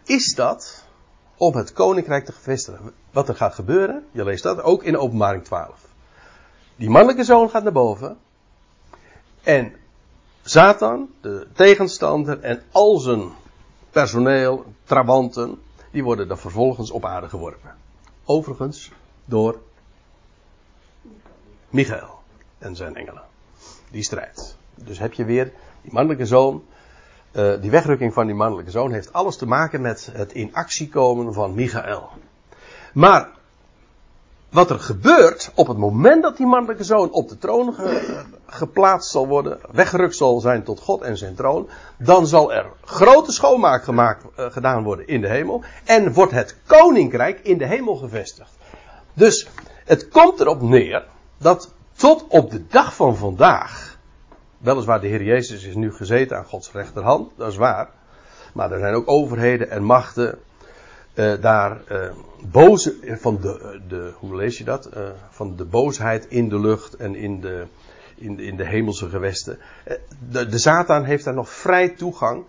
[0.04, 0.84] is dat
[1.38, 2.94] om het koninkrijk te vestigen.
[3.12, 5.88] Wat er gaat gebeuren, je leest dat ook in openbaring 12.
[6.76, 8.18] Die mannelijke zoon gaat naar boven.
[9.44, 9.74] En
[10.44, 13.30] Satan, de tegenstander en al zijn
[13.90, 17.76] personeel, trabanten, die worden dan vervolgens op aarde geworpen.
[18.26, 18.92] Overigens
[19.26, 19.60] door
[21.70, 22.19] Michael
[22.60, 23.24] en zijn engelen.
[23.92, 24.56] Die strijd.
[24.76, 26.64] Dus heb je weer die mannelijke zoon.
[27.32, 30.90] Uh, die wegrukking van die mannelijke zoon heeft alles te maken met het in actie
[30.90, 32.10] komen van Michael.
[32.94, 33.30] Maar
[34.50, 39.12] wat er gebeurt op het moment dat die mannelijke zoon op de troon ge, geplaatst
[39.12, 43.84] zal worden, weggerukt zal zijn tot God en zijn troon, dan zal er grote schoonmaak
[43.84, 48.52] gemaakt, uh, gedaan worden in de hemel en wordt het koninkrijk in de hemel gevestigd.
[49.14, 49.48] Dus
[49.86, 51.06] het komt erop neer
[51.38, 53.98] dat tot op de dag van vandaag,
[54.58, 57.90] weliswaar de Heer Jezus is nu gezeten aan Gods rechterhand, dat is waar,
[58.54, 60.40] maar er zijn ook overheden en machten
[61.14, 62.10] uh, daar uh,
[62.52, 64.90] boze, van de, de, hoe lees je dat?
[65.30, 67.66] Van de boosheid in de lucht en in de,
[68.16, 69.60] in de, in de hemelse gewesten.
[70.30, 72.44] De, de Satan heeft daar nog vrij toegang.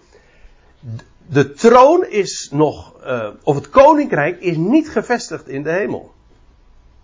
[0.80, 2.94] De, de troon is nog,
[3.42, 6.12] of het koninkrijk is niet gevestigd in de hemel.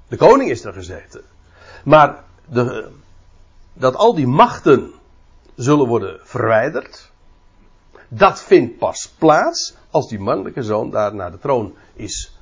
[0.09, 1.23] De koning is er gezeten.
[1.85, 2.25] Maar
[3.73, 4.93] dat al die machten
[5.55, 7.11] zullen worden verwijderd.
[8.09, 12.39] Dat vindt pas plaats als die mannelijke zoon daar naar de troon is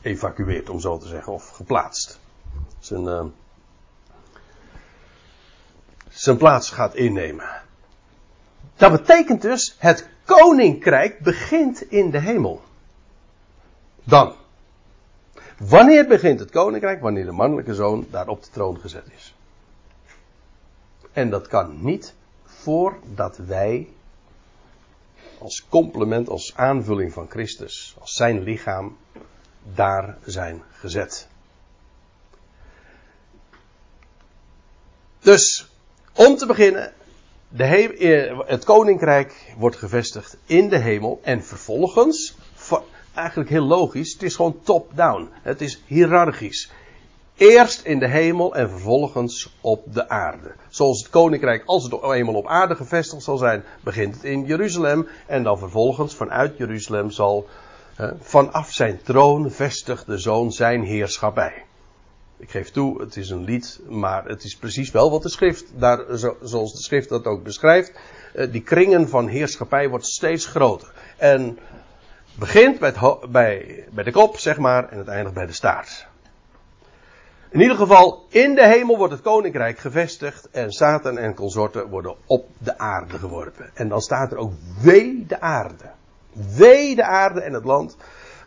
[0.00, 2.18] geëvacueerd, om zo te zeggen, of geplaatst.
[2.78, 3.24] Zijn, uh,
[6.08, 7.62] zijn plaats gaat innemen.
[8.76, 12.62] Dat betekent dus, het koninkrijk begint in de hemel.
[14.04, 14.34] Dan.
[15.58, 17.00] Wanneer begint het koninkrijk?
[17.00, 19.34] Wanneer de mannelijke zoon daar op de troon gezet is.
[21.12, 23.88] En dat kan niet voordat wij
[25.38, 28.96] als complement, als aanvulling van Christus, als zijn lichaam,
[29.74, 31.28] daar zijn gezet.
[35.18, 35.68] Dus,
[36.14, 36.92] om te beginnen,
[37.48, 42.36] de eh, het koninkrijk wordt gevestigd in de hemel en vervolgens,
[43.14, 45.28] eigenlijk heel logisch, het is gewoon top-down.
[45.42, 46.70] Het is hiërarchisch.
[47.36, 50.54] Eerst in de hemel en vervolgens op de aarde.
[50.68, 55.08] Zoals het koninkrijk, als het eenmaal op aarde gevestigd zal zijn, begint het in Jeruzalem.
[55.26, 57.48] En dan vervolgens vanuit Jeruzalem zal
[58.20, 61.64] vanaf zijn troon vestigt de zoon zijn heerschappij.
[62.36, 65.64] Ik geef toe, het is een lied, maar het is precies wel wat de schrift,
[65.76, 66.04] daar,
[66.42, 67.92] zoals de schrift dat ook beschrijft.
[68.34, 70.92] Eh, die kringen van heerschappij wordt steeds groter.
[71.16, 71.58] En
[72.38, 72.94] begint bij,
[73.30, 76.06] bij, bij de kop, zeg maar, en het eindigt bij de staart.
[77.50, 82.14] In ieder geval, in de hemel wordt het koninkrijk gevestigd en Satan en consorten worden
[82.26, 83.70] op de aarde geworpen.
[83.74, 85.90] En dan staat er ook wee de aarde.
[86.56, 87.96] Wee de aarde en het land,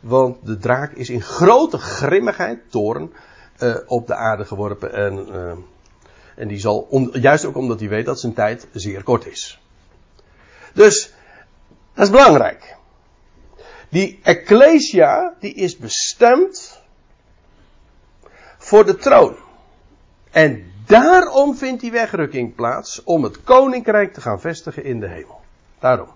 [0.02, 3.14] want de draak is in grote grimmigheid, toren,
[3.60, 4.94] uh, op de aarde geworpen.
[4.94, 5.52] En, uh,
[6.36, 9.62] en die zal, juist ook omdat hij weet dat zijn tijd zeer kort is.
[10.74, 11.14] Dus,
[11.94, 12.80] dat is belangrijk.
[13.92, 16.82] Die Ecclesia, die is bestemd
[18.58, 19.36] voor de troon.
[20.32, 25.42] En daarom vindt die wegrukking plaats om het koninkrijk te gaan vestigen in de hemel.
[25.80, 26.08] Daarom.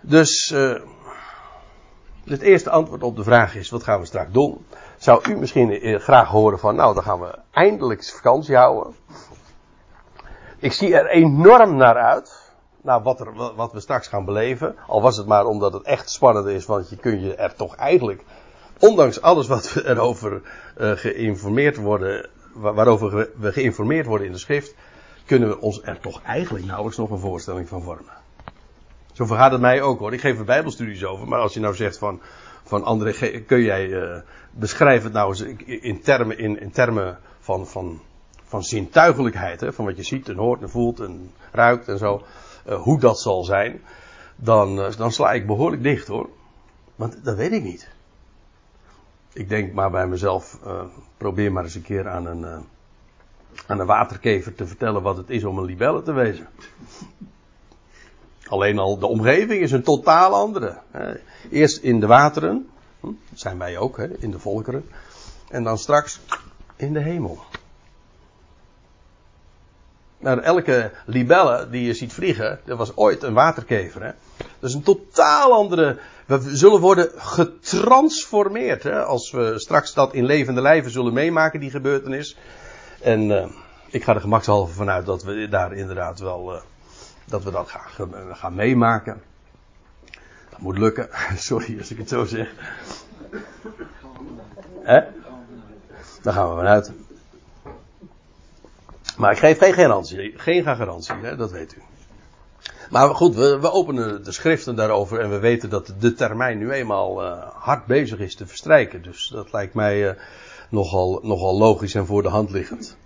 [0.00, 0.80] Dus uh,
[2.24, 4.66] het eerste antwoord op de vraag is: wat gaan we straks doen?
[4.96, 8.94] Zou u misschien eh, graag horen van, nou, dan gaan we eindelijk vakantie houden.
[10.58, 12.37] Ik zie er enorm naar uit.
[12.82, 14.76] Naar wat, er, wat we straks gaan beleven.
[14.86, 17.76] Al was het maar omdat het echt spannend is, want je kun je er toch
[17.76, 18.22] eigenlijk
[18.78, 20.42] ondanks alles wat we erover
[20.78, 24.74] uh, geïnformeerd worden, waarover we geïnformeerd worden in de schrift,
[25.26, 28.16] kunnen we ons er toch eigenlijk nauwelijks nog een voorstelling van vormen.
[29.12, 30.12] Zo vergaat het mij ook hoor.
[30.12, 32.20] Ik geef er bijbelstudies over, maar als je nou zegt van,
[32.64, 34.16] van André, kun jij uh,
[34.50, 38.00] beschrijf het nou eens in termen, in, termen van, van,
[38.44, 42.22] van zintuigelijkheid, hè, van wat je ziet en hoort en voelt en ruikt en zo,
[42.76, 43.80] hoe dat zal zijn,
[44.36, 46.28] dan, dan sla ik behoorlijk dicht hoor.
[46.96, 47.88] Want dat weet ik niet.
[49.32, 50.82] Ik denk maar bij mezelf, uh,
[51.16, 52.64] probeer maar eens een keer aan een,
[53.66, 56.48] aan een waterkever te vertellen wat het is om een libelle te wezen.
[58.48, 60.78] Alleen al de omgeving is een totaal andere.
[61.50, 62.68] Eerst in de wateren,
[63.00, 64.84] hm, dat zijn wij ook, hè, in de volkeren.
[65.48, 66.20] En dan straks
[66.76, 67.38] in de hemel.
[70.18, 74.02] Nou, elke libelle die je ziet vliegen, dat was ooit een waterkever.
[74.02, 74.10] Hè?
[74.36, 78.82] Dat is een totaal andere we zullen worden getransformeerd.
[78.82, 82.36] Hè, als we straks dat in levende lijven zullen meemaken, die gebeurtenis.
[83.00, 83.46] En uh,
[83.90, 86.54] ik ga er gemakshalve vanuit dat we daar inderdaad wel.
[86.54, 86.60] Uh,
[87.24, 89.22] dat we dat gaan, gaan meemaken.
[90.50, 91.08] Dat moet lukken.
[91.36, 92.48] Sorry als ik het zo zeg.
[94.82, 95.00] Hè?
[96.22, 96.92] Daar gaan we vanuit.
[99.18, 100.34] Maar ik geef geen garantie.
[100.36, 101.82] Geen garantie, hè, dat weet u.
[102.90, 106.70] Maar goed, we, we, openen de schriften daarover en we weten dat de termijn nu
[106.70, 109.02] eenmaal uh, hard bezig is te verstrijken.
[109.02, 110.10] Dus dat lijkt mij uh,
[110.68, 112.96] nogal, nogal logisch en voor de hand liggend.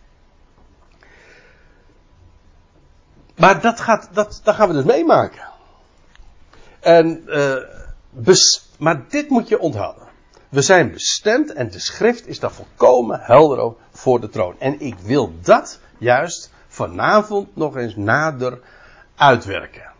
[3.36, 5.48] Maar dat, gaat, dat, dat gaan we dus meemaken.
[6.80, 7.56] En, uh,
[8.10, 10.02] bes, maar dit moet je onthouden.
[10.48, 14.54] We zijn bestemd en de schrift is daar volkomen helder over voor de troon.
[14.58, 18.60] En ik wil dat juist vanavond nog eens nader
[19.16, 19.90] uitwerken.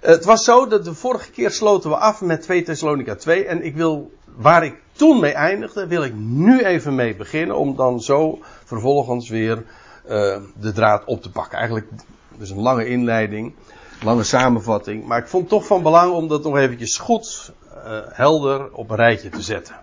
[0.00, 3.64] Het was zo dat de vorige keer sloten we af met 2 Thessalonica 2 en
[3.64, 8.00] ik wil, waar ik toen mee eindigde, wil ik nu even mee beginnen om dan
[8.00, 9.64] zo vervolgens weer
[10.08, 11.58] uh, de draad op te pakken.
[11.58, 11.88] Eigenlijk,
[12.36, 13.54] dus een lange inleiding,
[14.02, 17.98] lange samenvatting, maar ik vond het toch van belang om dat nog eventjes goed uh,
[18.06, 19.74] helder op een rijtje te zetten.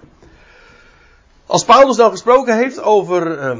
[1.45, 3.57] Als Paulus dan gesproken heeft over uh,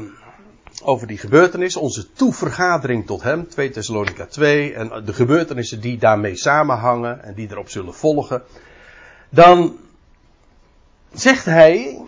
[0.84, 6.36] over die gebeurtenis, onze toevergadering tot hem, 2 Thessalonica 2, en de gebeurtenissen die daarmee
[6.36, 8.42] samenhangen en die erop zullen volgen,
[9.28, 9.76] dan
[11.12, 12.02] zegt hij,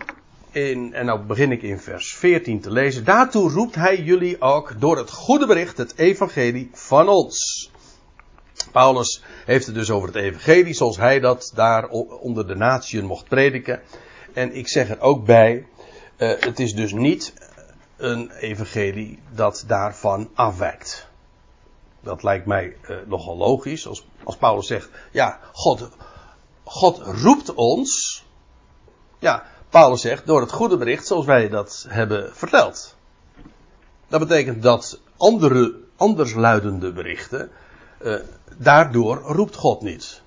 [0.51, 4.73] in, en nou begin ik in vers 14 te lezen, daartoe roept hij jullie ook
[4.79, 7.69] door het goede bericht, het evangelie van ons.
[8.71, 11.87] Paulus heeft het dus over het evangelie, zoals hij dat daar
[12.19, 13.81] onder de natieën mocht prediken.
[14.33, 15.65] En ik zeg er ook bij,
[16.17, 17.33] uh, het is dus niet
[17.97, 21.07] een evangelie dat daarvan afwijkt.
[22.01, 23.87] Dat lijkt mij uh, nogal logisch.
[23.87, 25.89] Als, als Paulus zegt, ja, God,
[26.63, 28.23] God roept ons.
[29.19, 32.95] Ja, Paulus zegt door het goede bericht zoals wij dat hebben verteld.
[34.07, 37.51] Dat betekent dat andere, andersluidende berichten,
[38.01, 38.15] uh,
[38.57, 40.21] daardoor roept God niet.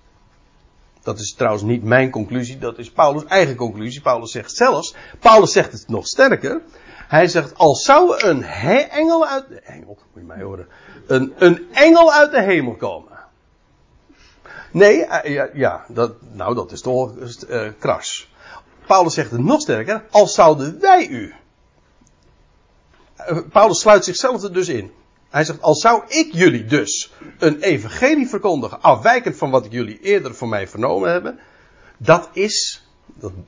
[1.02, 4.00] Dat is trouwens niet mijn conclusie, dat is Paulus' eigen conclusie.
[4.00, 6.62] Paulus zegt zelfs, Paulus zegt het nog sterker.
[7.08, 10.68] Hij zegt, als zou een engel uit de engel, moet je mij horen,
[11.06, 13.18] een, een engel uit de hemel komen.
[14.72, 17.12] Nee, uh, ja, ja, dat, nou dat is toch
[17.48, 18.30] uh, kras.
[18.86, 21.34] Paulus zegt het nog sterker, als zouden wij u.
[23.30, 24.92] Uh, Paulus sluit zichzelf er dus in.
[25.28, 30.34] Hij zegt, als zou ik jullie dus een evangelie verkondigen, afwijkend van wat jullie eerder
[30.34, 31.38] van mij vernomen hebben,
[31.96, 32.88] dat is,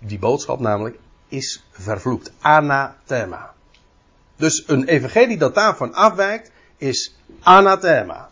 [0.00, 0.98] die boodschap namelijk,
[1.30, 2.32] is vervloekt.
[2.40, 3.52] Anathema.
[4.36, 8.28] Dus een evangelie dat daarvan afwijkt, is anathema.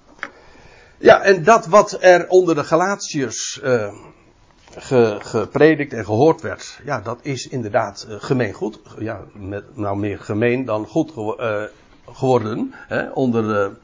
[0.99, 3.61] Ja, en dat wat er onder de Galatiërs
[4.77, 8.81] ge, gepredikt en gehoord werd, ja, dat is inderdaad uh, gemeen goed.
[8.99, 11.63] Ja, met, nou meer gemeen dan goed uh,
[12.13, 13.77] geworden hè, onder de,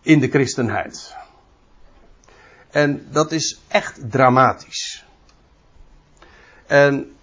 [0.00, 1.14] in de christenheid.
[2.70, 5.04] En dat is echt dramatisch.
[6.66, 7.16] En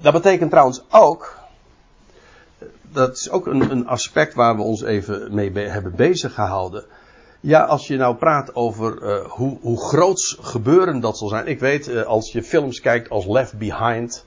[0.00, 1.38] dat betekent trouwens ook,
[2.82, 6.84] dat is ook een, een aspect waar we ons even mee be hebben bezig gehouden.
[7.40, 11.46] Ja, als je nou praat over uh, hoe, hoe groots gebeuren dat zal zijn.
[11.46, 14.26] Ik weet, uh, als je films kijkt als Left Behind,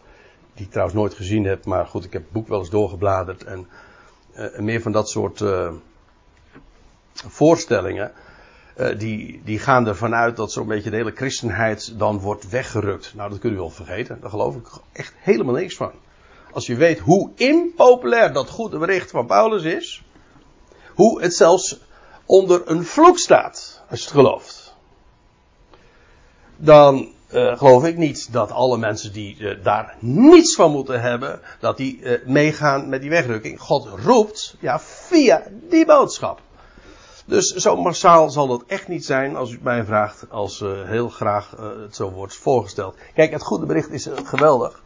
[0.53, 3.43] die ik trouwens nooit gezien heb, maar goed, ik heb het boek wel eens doorgebladerd
[3.43, 3.67] en
[4.36, 5.43] uh, meer van dat soort
[7.13, 8.12] voorstellingen.
[8.97, 13.13] Die, die gaan ervan uit dat zo'n beetje de hele christenheid dan wordt weggerukt.
[13.15, 14.17] Nou, dat kun je wel vergeten.
[14.21, 15.91] Daar geloof ik echt helemaal niks van.
[16.51, 20.03] Als je weet hoe impopulair dat goede bericht van Paulus is.
[20.93, 21.79] Hoe het zelfs
[22.25, 24.75] onder een vloek staat, als je het gelooft.
[26.55, 31.39] Dan uh, geloof ik niet dat alle mensen die uh, daar niets van moeten hebben,
[31.59, 33.59] dat die meegaan met die wegrukking.
[33.59, 36.41] God roept, ja, via die boodschap.
[37.25, 41.55] Dus zo massaal zal dat echt niet zijn als u mij vraagt, als heel graag
[41.57, 42.95] het zo wordt voorgesteld.
[43.13, 44.83] Kijk, het goede bericht is geweldig.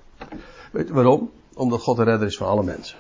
[0.72, 1.32] Weet u waarom?
[1.54, 2.98] Omdat God de redder is van alle mensen.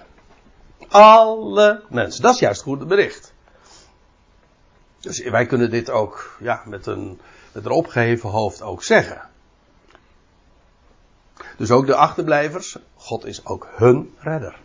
[0.88, 2.21] Alle mensen.
[2.21, 3.34] Dat is juist het goede bericht.
[5.00, 7.19] Dus wij kunnen dit ook ja, met, een,
[7.52, 9.21] met een opgeheven hoofd ook zeggen.
[11.58, 14.60] Dus ook de achterblijvers, God is ook hun redder.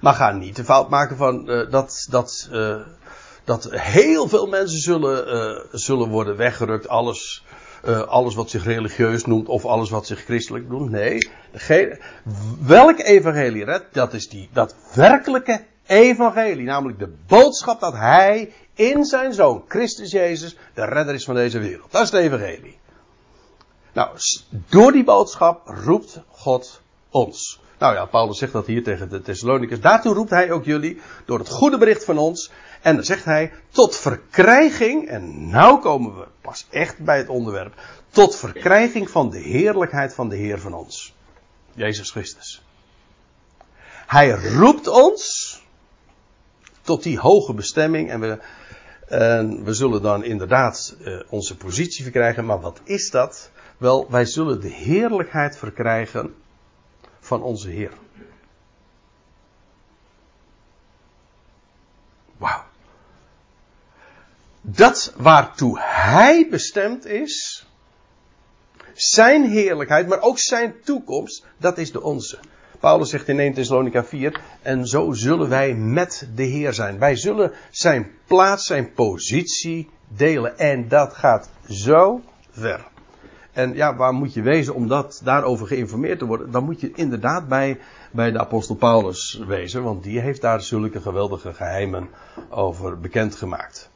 [0.00, 2.76] Maar ga niet de fout maken van uh, dat, dat, uh,
[3.44, 6.88] dat heel veel mensen zullen, uh, zullen worden weggerukt.
[6.88, 7.44] Alles,
[8.08, 10.90] alles wat zich religieus noemt of alles wat zich christelijk noemt.
[10.90, 11.30] Nee,
[12.60, 13.84] welk evangelie redt?
[13.92, 20.10] Dat is die, dat werkelijke evangelie, namelijk de boodschap dat hij in zijn zoon Christus
[20.10, 21.92] Jezus de redder is van deze wereld.
[21.92, 22.78] Dat is het evangelie.
[23.92, 24.16] Nou,
[24.68, 26.80] door die boodschap roept God
[27.10, 27.60] ons.
[27.78, 29.80] Nou ja, Paulus zegt dat hier tegen de Thessalonicus.
[29.80, 32.50] Daartoe roept hij ook jullie door het goede bericht van ons.
[32.82, 37.74] En dan zegt hij tot verkrijging, en nou komen we pas echt bij het onderwerp,
[38.10, 41.14] tot verkrijging van de heerlijkheid van de Heer van ons.
[41.74, 42.62] Jezus Christus.
[44.06, 45.54] Hij roept ons
[46.82, 48.10] tot die hoge bestemming.
[48.10, 48.38] En we,
[49.06, 52.44] en we zullen dan inderdaad uh, onze positie verkrijgen.
[52.44, 53.50] Maar wat is dat?
[53.78, 56.34] Wel, wij zullen de heerlijkheid verkrijgen
[57.26, 57.92] van onze Heer.
[62.36, 62.64] Wauw.
[64.60, 67.66] Dat waartoe Hij bestemd is,
[68.94, 72.38] zijn heerlijkheid, maar ook zijn toekomst, dat is de onze.
[72.80, 76.98] Paulus zegt in 1 Thessalonica 4, en zo zullen wij met de Heer zijn.
[76.98, 80.58] Wij zullen zijn plaats, zijn positie delen.
[80.58, 82.94] En dat gaat zo ver.
[83.56, 86.50] En ja, waar moet je wezen om dat, daarover geïnformeerd te worden?
[86.50, 87.78] Dan moet je inderdaad bij,
[88.10, 92.08] bij de apostel Paulus wezen, want die heeft daar zulke geweldige geheimen
[92.48, 93.90] over bekendgemaakt.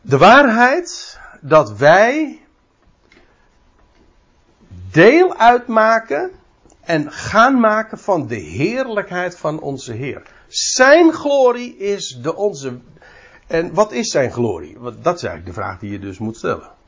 [0.00, 2.40] De waarheid dat wij
[4.90, 6.30] deel uitmaken
[6.80, 10.22] en gaan maken van de heerlijkheid van onze Heer.
[10.48, 12.78] Zijn glorie is de onze.
[13.46, 14.78] En wat is zijn glorie?
[14.80, 16.80] Dat is eigenlijk de vraag die je dus moet stellen.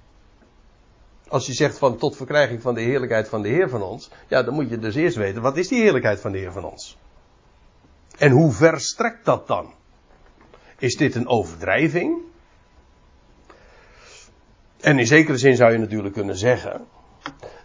[1.34, 4.42] Als je zegt van tot verkrijging van de heerlijkheid van de Heer van ons, ja,
[4.42, 6.98] dan moet je dus eerst weten wat is die heerlijkheid van de Heer van ons?
[8.18, 9.74] En hoe ver strekt dat dan?
[10.78, 12.18] Is dit een overdrijving?
[14.80, 16.86] En in zekere zin zou je natuurlijk kunnen zeggen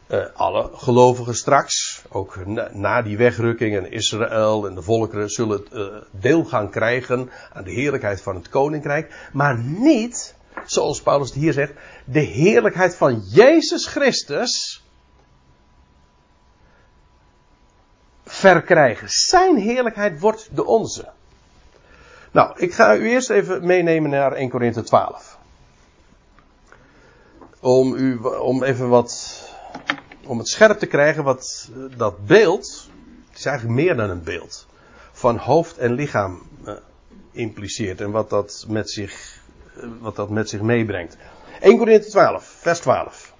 [0.07, 5.63] uh, alle gelovigen straks, ook na, na, die wegrukking en Israël en de volkeren zullen
[5.73, 10.35] uh, deel gaan krijgen aan de heerlijkheid van het koninkrijk, maar niet,
[10.65, 11.73] zoals Paulus hier zegt,
[12.05, 14.83] de heerlijkheid van Jezus Christus
[18.25, 19.09] verkrijgen.
[19.09, 21.11] Zijn heerlijkheid wordt de onze.
[22.31, 25.37] Nou, ik ga u eerst even meenemen naar 1 Korinthe 12.
[27.59, 29.41] Om u, om even wat,
[30.25, 32.89] om het scherp te krijgen wat dat beeld,
[33.29, 34.67] het is eigenlijk meer dan een beeld,
[35.11, 36.73] van hoofd en lichaam uh,
[37.31, 39.38] impliceert en wat dat met zich,
[39.99, 41.17] wat dat met zich meebrengt.
[41.59, 43.33] 1 Korinthe 12, vers 12.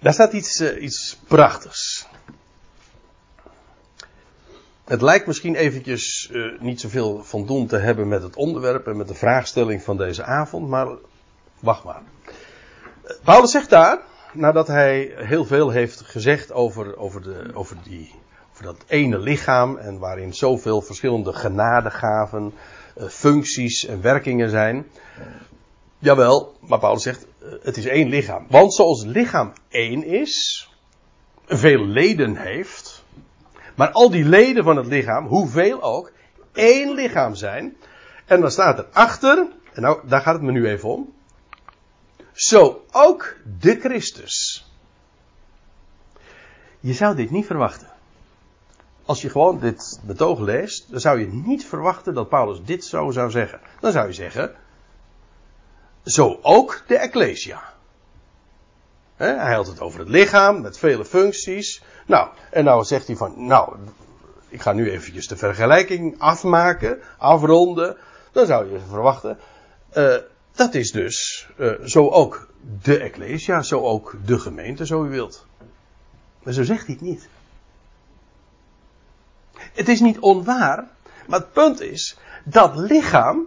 [0.00, 2.06] Daar staat iets, uh, iets prachtigs.
[4.84, 8.96] Het lijkt misschien eventjes uh, niet zoveel van doen te hebben met het onderwerp en
[8.96, 10.88] met de vraagstelling van deze avond, maar
[11.60, 12.02] wacht maar.
[13.24, 14.00] Paulus zegt daar,
[14.32, 18.14] nadat hij heel veel heeft gezegd over, over, de, over, die,
[18.52, 22.52] over dat ene lichaam en waarin zoveel verschillende genadegaven,
[23.08, 24.86] functies en werkingen zijn.
[25.98, 28.46] Jawel, maar Paulus zegt, uh, het is één lichaam.
[28.48, 30.68] Want zoals het lichaam één is,
[31.46, 33.04] veel leden heeft,
[33.74, 36.12] maar al die leden van het lichaam, hoeveel ook,
[36.52, 37.76] één lichaam zijn.
[38.26, 41.14] En dan staat er achter, en nou, daar gaat het me nu even om.
[42.32, 44.66] Zo ook de Christus.
[46.80, 47.89] Je zou dit niet verwachten.
[49.10, 53.10] Als je gewoon dit betoog leest, dan zou je niet verwachten dat Paulus dit zo
[53.10, 53.60] zou zeggen.
[53.80, 54.54] Dan zou je zeggen,
[56.04, 57.62] zo ook de Ecclesia.
[59.16, 61.82] hij had het over het lichaam met vele functies.
[62.06, 63.76] Nou, en nou zegt hij van, nou,
[64.48, 67.96] ik ga nu eventjes de vergelijking afmaken, afronden.
[68.32, 69.38] Dan zou je verwachten,
[69.96, 70.16] uh,
[70.52, 72.48] dat is dus uh, zo ook
[72.82, 75.46] de Ecclesia, zo ook de gemeente, zo u wilt.
[76.42, 77.28] Maar zo zegt hij het niet.
[79.72, 80.88] Het is niet onwaar,
[81.26, 83.46] maar het punt is, dat lichaam,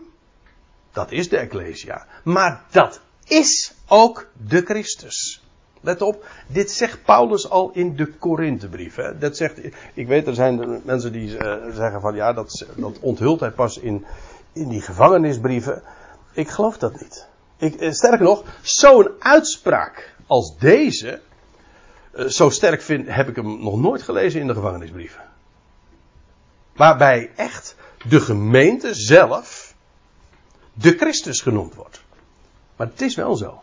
[0.91, 5.43] dat is de Ecclesia, maar dat is ook de Christus.
[5.81, 8.95] Let op, dit zegt Paulus al in de Korinthebrief.
[9.19, 9.59] Dat zegt,
[9.93, 13.77] ik weet, er zijn mensen die uh, zeggen van ja, dat, dat onthult hij pas
[13.77, 14.05] in,
[14.53, 15.81] in die gevangenisbrieven.
[16.33, 17.27] Ik geloof dat niet.
[17.57, 21.21] Ik, eh, sterker nog, zo'n uitspraak als deze,
[22.15, 25.21] uh, zo sterk vind, heb ik hem nog nooit gelezen in de gevangenisbrieven.
[26.73, 27.75] Waarbij echt
[28.07, 29.75] de gemeente zelf
[30.73, 32.03] de Christus genoemd wordt.
[32.75, 33.61] Maar het is wel zo.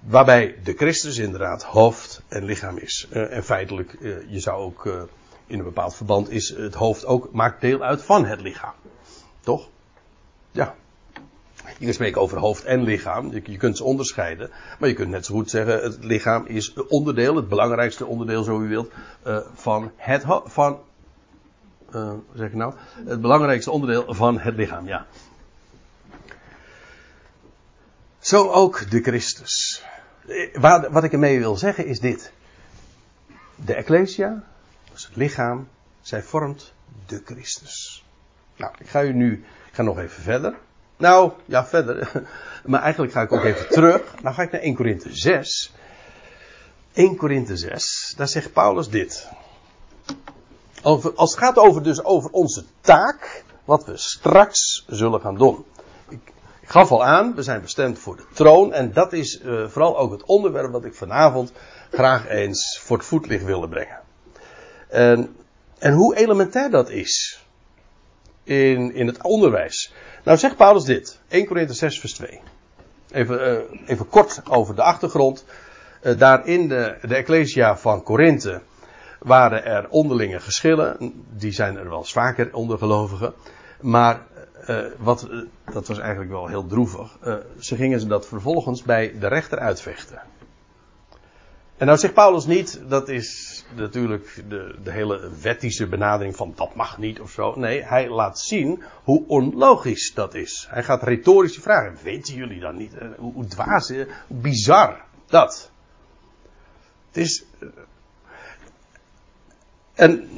[0.00, 3.08] Waarbij de Christus inderdaad hoofd en lichaam is.
[3.12, 5.02] Uh, en feitelijk, uh, je zou ook uh,
[5.46, 8.74] in een bepaald verband is het hoofd ook, maakt deel uit van het lichaam.
[9.40, 9.68] Toch?
[10.50, 10.74] Ja.
[11.78, 13.32] Je spreken over hoofd en lichaam.
[13.32, 14.50] Je, je, kunt ze onderscheiden.
[14.78, 18.60] Maar je kunt net zo goed zeggen, het lichaam is onderdeel, het belangrijkste onderdeel, zo
[18.60, 18.92] u wilt,
[19.54, 20.80] van het van,
[22.34, 22.74] zeg ik nou?
[23.04, 25.06] Het belangrijkste onderdeel van het lichaam, ja.
[28.18, 29.84] Zo ook de Christus.
[30.90, 32.32] Wat ik ermee wil zeggen is dit.
[33.56, 34.44] De Ecclesia,
[34.92, 35.68] dus het lichaam,
[36.00, 36.72] zij vormt
[37.06, 38.04] de Christus.
[38.56, 40.54] Nou, ik ga u nu, ik ga nog even verder.
[40.96, 42.10] Nou, ja, verder.
[42.64, 44.22] Maar eigenlijk ga ik ook even terug.
[44.22, 45.72] Nou ga ik naar 1 Korinthe 6.
[46.94, 49.28] 1 Korinthe 6, daar zegt Paulus dit.
[50.82, 55.64] Als het gaat over, dus over onze taak, wat we straks zullen gaan doen.
[56.60, 58.72] Ik gaf al aan, we zijn bestemd voor de troon.
[58.72, 61.52] En dat is uh, vooral ook het onderwerp wat ik vanavond
[61.90, 64.00] graag eens voor het voetlicht wilde brengen.
[64.88, 65.36] En,
[65.78, 67.43] en hoe elementair dat is
[68.44, 69.92] in, in het onderwijs.
[70.24, 72.40] Nou zegt Paulus dit, 1 Korinther 6 vers 2.
[73.10, 75.44] Even, uh, even kort over de achtergrond.
[76.02, 78.60] Uh, daar in de, de Ecclesia van Korinthe
[79.18, 81.12] waren er onderlinge geschillen.
[81.36, 83.34] Die zijn er wel vaker onder gelovigen.
[83.80, 84.20] Maar
[84.68, 85.28] uh, wat,
[85.72, 87.18] dat was eigenlijk wel heel droevig.
[87.58, 90.22] Ze gingen ze dat vervolgens bij de rechter uitvechten.
[91.84, 96.74] En nou zegt Paulus niet, dat is natuurlijk de, de hele wettische benadering van dat
[96.74, 97.54] mag niet of zo.
[97.56, 100.66] Nee, hij laat zien hoe onlogisch dat is.
[100.70, 101.98] Hij gaat retorische vragen.
[102.02, 102.92] Weten jullie dan niet?
[103.16, 105.70] Hoe, hoe dwaas, hoe bizar dat.
[107.08, 107.44] Het is.
[109.94, 110.28] En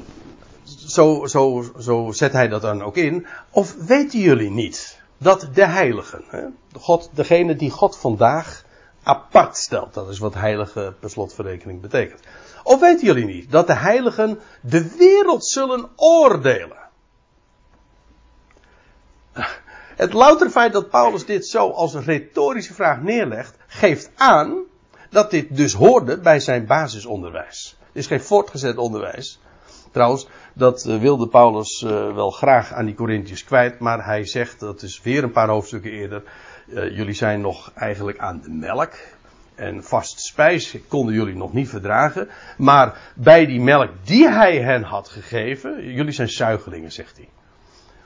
[0.87, 3.27] zo, zo, zo zet hij dat dan ook in.
[3.51, 8.65] Of weten jullie niet dat de heiligen, hè, God, degene die God vandaag
[9.07, 12.21] apart stelt, dat is wat heilige per slotverrekening betekent.
[12.63, 16.85] Of weten jullie niet dat de heiligen de wereld zullen oordelen?
[19.97, 24.65] Het louter feit dat Paulus dit zo als een retorische vraag neerlegt, geeft aan
[25.11, 27.77] dat dit dus hoorde bij zijn basisonderwijs.
[27.81, 29.41] Het is geen voortgezet onderwijs.
[29.91, 34.61] Trouwens, dat eh, wilde Paulus uh, wel graag aan die Corinthiërs kwijt, maar hij zegt,
[34.61, 36.23] dat is weer een paar hoofdstukken eerder,
[36.67, 38.93] uh, jullie zijn nog eigenlijk aan de melk.
[39.55, 42.29] En vast spijs konden jullie nog niet verdragen.
[42.59, 47.29] Maar bij die melk die hij hen had gegeven, jullie zijn zuigelingen, zegt hij.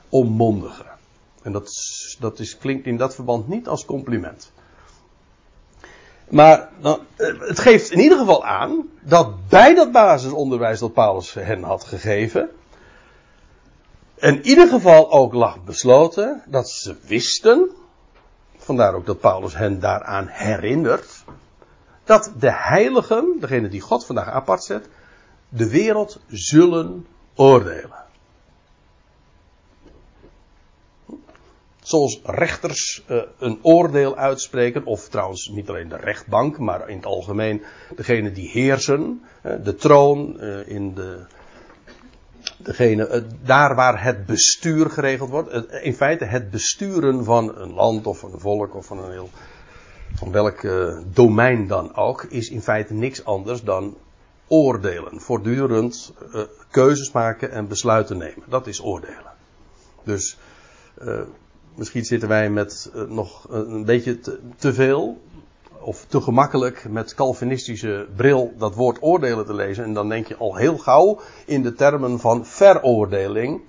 [0.09, 0.85] Onmondigen.
[1.41, 1.71] En dat,
[2.19, 4.51] dat is, klinkt in dat verband niet als compliment.
[6.29, 6.99] Maar dan,
[7.39, 12.49] het geeft in ieder geval aan dat bij dat basisonderwijs dat Paulus hen had gegeven,
[14.15, 17.69] in ieder geval ook lag besloten dat ze wisten,
[18.63, 21.23] vandaar ook dat Paulus hen daaraan herinnert,
[22.03, 24.89] dat de heiligen, degene die God vandaag apart zet,
[25.49, 27.05] de wereld zullen
[27.35, 27.99] oordelen.
[31.81, 37.05] Zoals rechters uh, een oordeel uitspreken, of trouwens niet alleen de rechtbank, maar in het
[37.05, 37.63] algemeen
[37.95, 41.25] degene die heersen, uh, de troon, uh, in de,
[42.57, 45.71] degene, daar waar het bestuur geregeld wordt.
[45.71, 49.29] in feite het besturen van een land of een volk of van een heel
[50.13, 53.97] van welk uh, domein dan ook, is in feite niks anders dan
[54.47, 55.21] oordelen.
[55.21, 56.13] Voortdurend
[56.71, 58.43] keuzes maken en besluiten nemen.
[58.47, 59.31] Dat is oordelen.
[60.03, 60.37] Dus
[61.75, 64.19] misschien zitten wij met nog een beetje
[64.57, 65.21] te, veel
[65.81, 69.83] of te gemakkelijk met Calvinistische bril dat woord oordelen te lezen.
[69.83, 73.61] En dan denk je al heel gauw in de termen van veroordeling.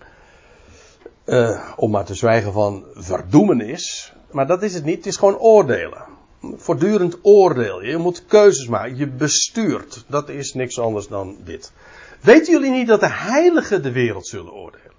[1.77, 4.13] om maar te zwijgen van verdoemenis.
[4.31, 6.13] Maar dat is het niet, het is gewoon oordelen
[6.57, 7.91] voortdurend oordeel je.
[7.91, 8.97] Je moet keuzes maken.
[8.97, 10.05] Je bestuurt.
[10.07, 11.73] Dat is niks anders dan dit.
[12.21, 14.93] Weten jullie niet dat de heiligen de wereld zullen oordelen?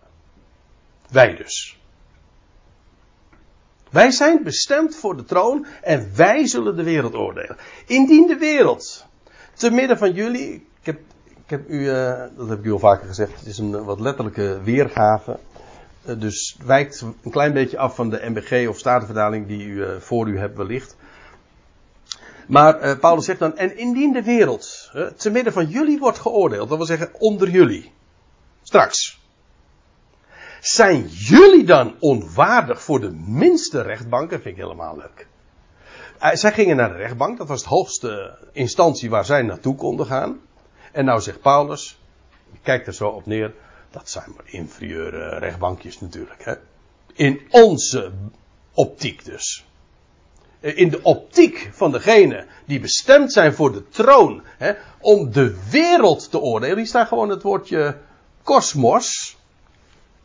[1.09, 1.77] Wij dus.
[3.93, 7.57] Wij zijn bestemd voor de troon en wij zullen de wereld oordelen.
[7.85, 9.05] Indien de wereld
[9.53, 12.79] te midden van jullie, ik heb, ik heb u, uh, dat heb ik u al
[12.79, 15.39] vaker gezegd, het is een wat letterlijke weergave.
[16.05, 19.99] Uh, dus wijkt een klein beetje af van de MBG of Statenverdaling die u uh,
[19.99, 20.95] voor u hebt wellicht.
[22.47, 26.77] Maar Paulus zegt dan, en indien de wereld te midden van jullie wordt geoordeeld, dat
[26.77, 27.91] wil zeggen onder jullie,
[28.63, 29.22] straks,
[30.63, 34.29] zijn jullie dan onwaardig voor de minste rechtbank?
[34.29, 35.27] Dat vind ik helemaal leuk.
[36.21, 40.05] Uh, zij gingen naar de rechtbank, dat was de hoogste instantie waar zij naartoe konden
[40.05, 40.39] gaan.
[40.91, 41.99] En nou zegt Paulus,
[42.61, 43.53] kijk er zo op neer,
[43.91, 46.45] dat zijn maar inferieure rechtbankjes natuurlijk.
[46.45, 46.53] Hè?
[47.13, 48.11] In onze
[48.73, 49.65] optiek dus
[50.63, 56.31] in de optiek van degene die bestemd zijn voor de troon, hè, om de wereld
[56.31, 56.77] te oordelen.
[56.77, 57.97] Hier staat gewoon het woordje
[58.43, 59.37] kosmos.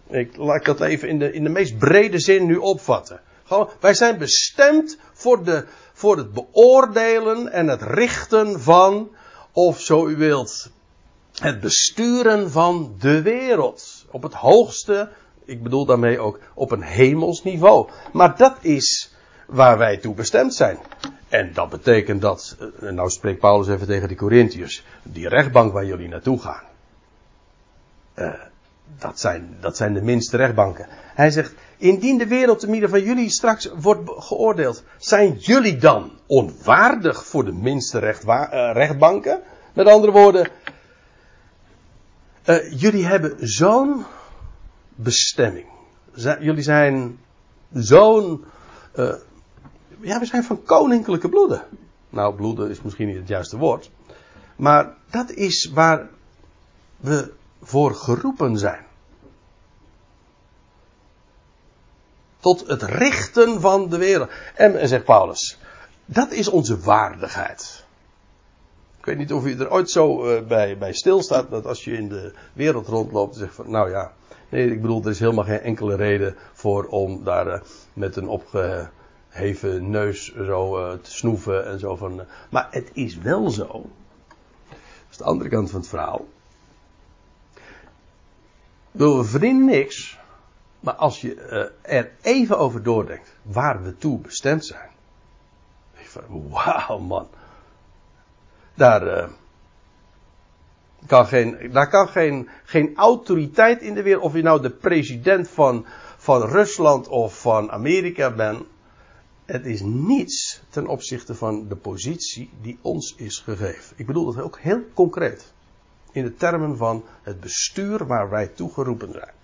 [0.09, 3.21] Ik laat dat even in de, in de meest brede zin nu opvatten.
[3.45, 9.11] Gewoon, wij zijn bestemd voor, de, voor het beoordelen en het richten van,
[9.53, 10.71] of zo u wilt,
[11.33, 14.07] het besturen van de wereld.
[14.11, 15.11] Op het hoogste,
[15.45, 17.89] ik bedoel daarmee ook op een hemels niveau.
[18.13, 19.15] Maar dat is
[19.47, 20.79] waar wij toe bestemd zijn.
[21.29, 25.87] En dat betekent dat, en nou spreekt Paulus even tegen de Corinthiërs, die rechtbank waar
[25.87, 26.65] jullie naartoe gaan.
[28.15, 28.35] Uh,
[28.99, 30.87] dat, zijn, dat zijn de minste rechtbanken.
[31.15, 36.11] Hij zegt, indien de wereld te midden van jullie straks wordt geoordeeld, zijn jullie dan
[36.27, 39.41] onwaardig voor de minste uh, rechtbanken?
[39.75, 40.49] Met andere woorden,
[42.45, 44.05] uh, jullie hebben zo'n
[44.95, 45.67] bestemming.
[46.41, 47.19] Jullie zijn
[47.73, 48.45] zo'n
[50.01, 51.63] ja, we zijn van koninklijke bloeden.
[52.11, 53.91] Nou, bloeden is misschien niet het juiste woord.
[54.57, 56.09] Maar dat is waar
[56.97, 57.33] we
[57.63, 58.87] voor geroepen zijn.
[62.41, 64.31] Tot het richten van de wereld.
[64.55, 65.59] En, zegt Paulus,
[66.05, 67.87] dat is onze waardigheid.
[68.99, 71.93] Ik weet niet of u er ooit zo uh, bij, bij stilstaat dat als je
[71.93, 74.13] in de wereld rondloopt en zegt van, nou ja,
[74.49, 77.61] nee, ik bedoel, er is helemaal geen enkele reden voor om daar uh,
[77.93, 78.91] met een opge,
[79.29, 82.21] heven neus zo uh, te snoeven en zo van.
[82.51, 83.67] Maar het is wel zo.
[84.69, 86.27] Dat is de andere kant van het verhaal.
[88.99, 90.19] We verdienen niks.
[90.81, 94.91] Maar als je uh, er even over doordenkt waar we toe bestemd zijn.
[96.29, 97.29] Wauw man.
[98.75, 99.31] Daar,
[101.07, 104.23] kan geen, daar kan geen, geen autoriteit in de wereld.
[104.23, 105.87] Of je nou de president van,
[106.17, 108.65] van Rusland of van Amerika bent
[109.45, 113.97] het is niets ten opzichte van de positie die ons is gegeven.
[113.97, 115.53] Ik bedoel dat ook heel concreet.
[116.13, 119.37] In de termen van het bestuur waar wij toe geroepen zijn.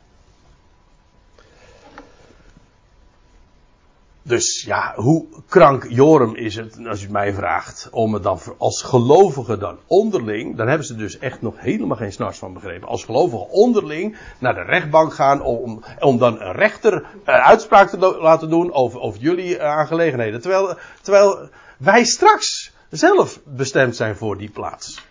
[4.27, 8.83] Dus ja, hoe krank Jorum is het, als het mij vraagt, om het dan als
[8.83, 12.89] gelovigen dan onderling, dan hebben ze dus echt nog helemaal geen snars van begrepen.
[12.89, 17.99] Als gelovigen onderling naar de rechtbank gaan om, om dan een rechter uh, uitspraak te
[17.99, 20.41] laten doen over, over jullie uh, aangelegenheden.
[20.41, 21.49] Terwijl, terwijl
[21.79, 25.03] wij straks zelf bestemd zijn voor die plaats.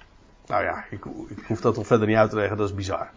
[0.48, 3.10] Nou ja, ik, ik hoef dat toch verder niet uit te leggen, dat is bizar.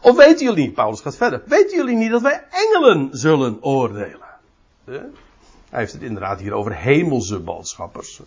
[0.00, 4.26] Of weten jullie niet, Paulus gaat verder, weten jullie niet dat wij engelen zullen oordelen?
[5.70, 8.20] Hij heeft het inderdaad hier over hemelse boodschappers.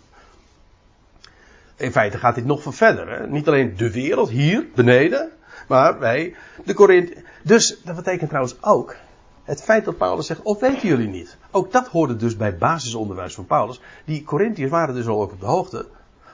[1.76, 3.08] In feite gaat dit nog verder.
[3.08, 3.26] Hè?
[3.26, 5.30] Niet alleen de wereld hier beneden,
[5.68, 7.24] maar wij, de Korinthe.
[7.42, 8.96] Dus dat betekent trouwens ook
[9.44, 11.36] het feit dat Paulus zegt, of weten jullie niet?
[11.50, 13.80] Ook dat hoorde dus bij basisonderwijs van Paulus.
[14.04, 15.86] Die Corinthiërs waren dus al ook op de hoogte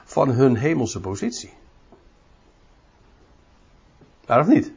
[0.07, 1.53] van hun hemelse positie.
[4.25, 4.71] Waar of niet?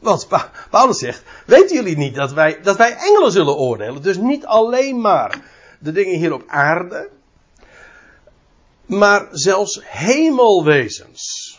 [0.00, 0.28] Want
[0.70, 4.02] Paulus zegt, weten jullie niet dat wij, dat wij engelen zullen oordelen?
[4.02, 5.40] Dus niet alleen maar
[5.78, 7.10] de dingen hier op aarde,
[8.86, 11.52] maar zelfs hemelwezens.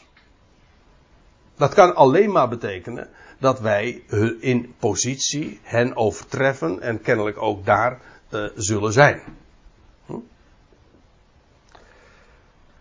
[1.57, 3.09] Dat kan alleen maar betekenen
[3.39, 4.03] dat wij
[4.39, 9.21] in positie hen overtreffen en kennelijk ook daar uh, zullen zijn.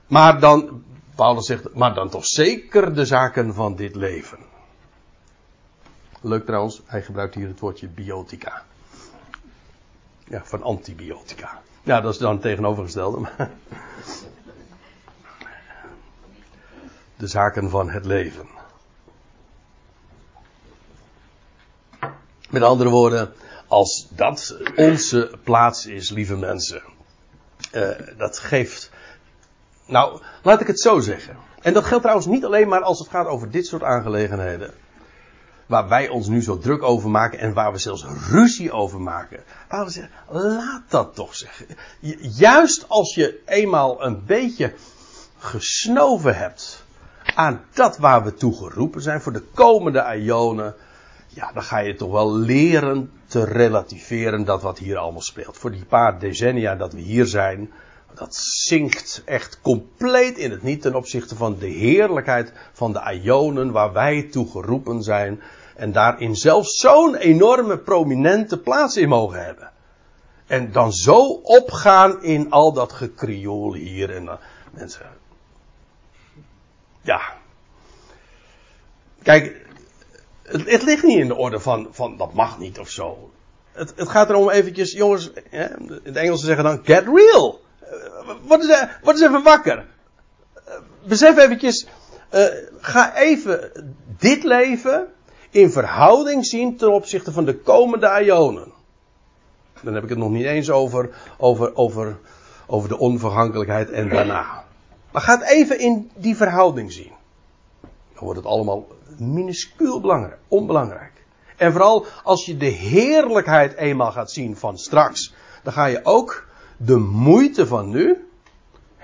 [0.07, 0.85] Maar dan,
[1.15, 4.39] Paulus zegt, maar dan toch zeker de zaken van dit leven.
[6.21, 8.63] Leuk trouwens, hij gebruikt hier het woordje biotica.
[10.25, 11.61] Ja, van antibiotica.
[11.83, 13.19] Ja, dat is dan tegenovergestelde.
[13.19, 13.51] Maar
[17.17, 18.49] de zaken van het leven.
[22.51, 23.33] Met andere woorden,
[23.67, 26.83] als dat onze plaats is, lieve mensen,
[27.73, 28.91] uh, dat geeft.
[29.87, 31.37] Nou, laat ik het zo zeggen.
[31.61, 34.75] En dat geldt trouwens niet alleen maar als het gaat over dit soort aangelegenheden
[35.67, 39.43] waar wij ons nu zo druk over maken en waar we zelfs ruzie over maken.
[39.69, 41.67] Paulus zegt, laat dat toch zeggen.
[42.21, 44.75] Juist als je eenmaal een beetje
[45.39, 46.85] gesnoven hebt
[47.35, 50.75] aan dat waar we toe geroepen zijn voor de komende ionen,
[51.29, 55.59] ja, dan ga je toch wel leren te relativeren dat wat hier allemaal speelt.
[55.59, 57.73] Voor die paar decennia dat we hier zijn,
[58.15, 63.73] dat zinkt echt compleet in het niet ten opzichte van de heerlijkheid van de Ionen
[63.73, 65.43] waar wij toe geroepen zijn.
[65.77, 69.71] En daarin zelfs zo'n enorme prominente plaats in mogen hebben.
[70.47, 74.15] En dan zo opgaan in al dat gekrioel hier.
[74.15, 74.33] En uh,
[74.71, 75.07] mensen.
[77.01, 77.21] Ja.
[79.23, 79.67] Kijk,
[80.43, 83.31] het, het, ligt niet in de orde van, van dat mag niet of zo.
[83.73, 87.64] Het, het gaat erom eventjes, jongens, in het Engels zeggen dan get real.
[88.47, 89.87] Word eens, word even wakker.
[91.07, 91.87] Besef eventjes,
[92.35, 92.45] uh,
[92.81, 93.71] ga even
[94.19, 95.07] dit leven
[95.51, 98.73] in verhouding zien ten opzichte van de komende ionen.
[99.83, 102.19] Dan heb ik het nog niet eens over, over, over,
[102.67, 104.65] over de onvergankelijkheid en daarna.
[105.13, 107.13] Maar ga het even in die verhouding zien.
[108.15, 108.87] Dan wordt het allemaal
[109.19, 111.13] minuscuul belangrijk, onbelangrijk.
[111.57, 116.47] En vooral als je de heerlijkheid eenmaal gaat zien van straks, dan ga je ook
[116.77, 118.29] de moeite van nu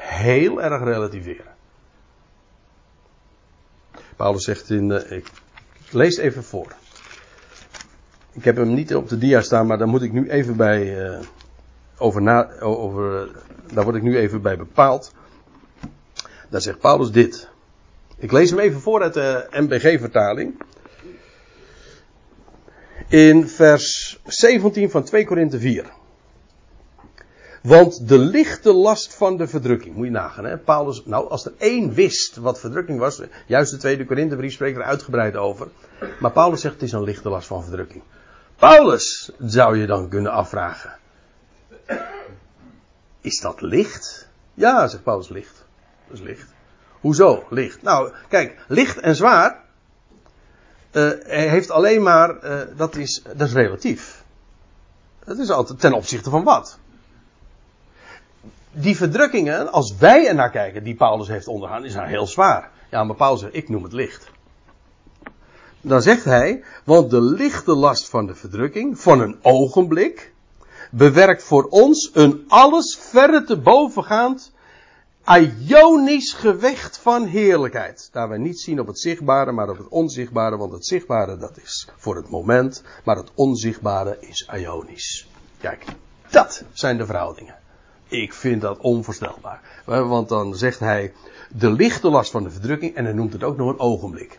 [0.00, 1.54] heel erg relativeren.
[4.16, 5.30] Paulus zegt in, uh, ik
[5.90, 6.72] lees even voor.
[8.32, 11.08] Ik heb hem niet op de dia staan, maar daar moet ik nu even bij
[11.08, 11.18] uh,
[11.98, 13.34] over na, over, uh,
[13.72, 15.12] daar word ik nu even bij bepaald.
[16.48, 17.48] Daar zegt Paulus dit.
[18.16, 20.62] Ik lees hem even voor uit de MBG-vertaling.
[23.08, 25.92] In vers 17 van 2 Korinthe 4.
[27.60, 30.58] Want de lichte last van de verdrukking, moet je nagaan, hè?
[30.58, 34.84] Paulus, nou, als er één wist wat verdrukking was, juist de tweede Korinthebrief spreekt er
[34.84, 35.68] uitgebreid over.
[36.20, 38.02] Maar Paulus zegt het is een lichte last van verdrukking.
[38.56, 40.98] Paulus, zou je dan kunnen afvragen.
[43.20, 44.28] Is dat licht?
[44.54, 45.64] Ja, zegt Paulus, licht.
[46.08, 46.48] Dat is licht.
[47.00, 47.82] Hoezo licht?
[47.82, 49.64] Nou, kijk, licht en zwaar
[50.92, 54.24] uh, heeft alleen maar, uh, dat, is, dat is relatief.
[55.24, 56.78] Dat is altijd ten opzichte van wat?
[58.72, 62.70] Die verdrukkingen, als wij er naar kijken, die Paulus heeft ondergaan, is nou heel zwaar.
[62.90, 64.30] Ja, maar Paulus zegt, ik noem het licht.
[65.80, 70.32] Dan zegt hij, want de lichte last van de verdrukking, van een ogenblik,
[70.90, 74.52] bewerkt voor ons een alles verre te bovengaand,
[75.66, 78.08] ionisch gewicht van heerlijkheid.
[78.12, 81.58] Daar wij niet zien op het zichtbare, maar op het onzichtbare, want het zichtbare dat
[81.62, 85.28] is voor het moment, maar het onzichtbare is ionisch.
[85.58, 85.84] Kijk,
[86.30, 87.54] dat zijn de verhoudingen.
[88.10, 89.60] Ik vind dat onvoorstelbaar.
[89.84, 91.12] Want dan zegt hij
[91.48, 94.38] de lichte last van de verdrukking en hij noemt het ook nog een ogenblik.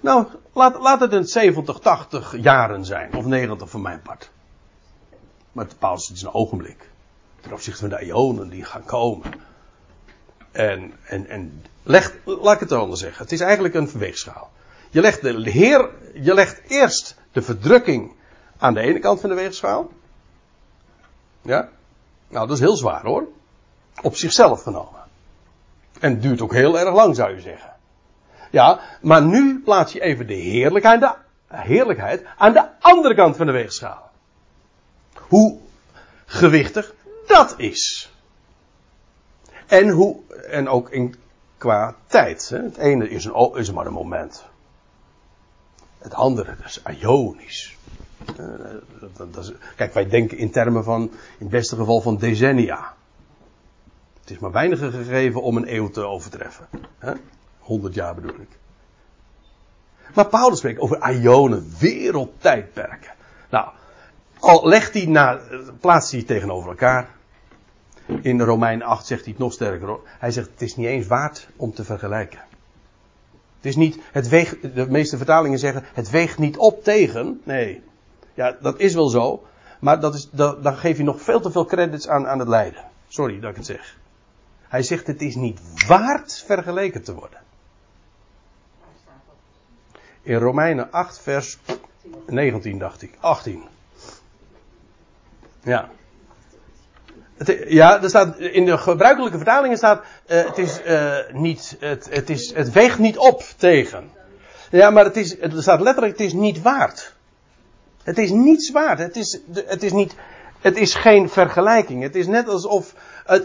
[0.00, 3.14] Nou, laat, laat het een 70, 80 jaren zijn.
[3.14, 4.30] Of 90 van mijn part.
[5.52, 6.88] Maar Paulus, het is een ogenblik.
[7.40, 9.32] Ten opzichte van de ionen die gaan komen.
[10.52, 13.22] En, en, en legt, laat ik het anders zeggen.
[13.22, 14.50] Het is eigenlijk een weegschaal.
[14.90, 18.12] Je legt, de heer, je legt eerst de verdrukking
[18.58, 19.90] aan de ene kant van de weegschaal.
[21.42, 21.68] Ja.
[22.28, 23.28] Nou, dat is heel zwaar hoor.
[24.02, 25.02] Op zichzelf genomen.
[26.00, 27.72] En duurt ook heel erg lang, zou je zeggen.
[28.50, 31.14] Ja, maar nu plaats je even de heerlijkheid, de
[31.48, 34.10] heerlijkheid aan de andere kant van de weegschaal.
[35.14, 35.58] Hoe
[36.24, 36.94] gewichtig
[37.26, 38.12] dat is.
[39.66, 40.20] En, hoe,
[40.50, 41.14] en ook in,
[41.58, 42.48] qua tijd.
[42.48, 42.62] Hè.
[42.62, 44.44] Het ene is, een, is maar een moment.
[45.98, 47.73] Het andere is ionisch.
[48.40, 52.94] Uh, dat, kijk, wij denken in termen van, in het beste geval van decennia.
[54.20, 56.68] Het is maar weinige gegeven om een eeuw te overtreffen.
[56.98, 57.12] Hè?
[57.58, 58.58] 100 jaar bedoel ik.
[60.14, 63.12] Maar Paulus spreekt over ionen, wereldtijdperken.
[63.50, 63.68] Nou,
[64.38, 65.40] al legt hij na,
[65.80, 67.08] plaatst hij tegenover elkaar.
[68.22, 69.98] In Romein 8 zegt hij het nog sterker.
[70.04, 72.40] Hij zegt het is niet eens waard om te vergelijken.
[73.56, 77.40] Het is niet, het weegt, de meeste vertalingen zeggen, het weegt niet op tegen.
[77.44, 77.82] Nee.
[78.34, 79.46] Ja, dat is wel zo.
[79.78, 82.48] Maar dat is, dat, dan geef je nog veel te veel credits aan, aan het
[82.48, 82.84] lijden.
[83.08, 83.96] Sorry dat ik het zeg.
[84.62, 87.38] Hij zegt het is niet waard vergeleken te worden.
[90.22, 91.58] In Romeinen 8 vers
[92.26, 93.16] 19 dacht ik.
[93.20, 93.62] 18.
[95.62, 95.88] Ja.
[97.36, 102.08] Het, ja, er staat, in de gebruikelijke vertalingen staat, uh, het is uh, niet, het,
[102.10, 104.10] het, is, het weegt niet op tegen.
[104.70, 107.13] Ja, maar het is, er staat letterlijk, het is niet waard.
[108.04, 108.98] Het is niets waard.
[108.98, 110.14] Het is, het is niet,
[110.60, 112.02] het is geen vergelijking.
[112.02, 112.94] Het is net alsof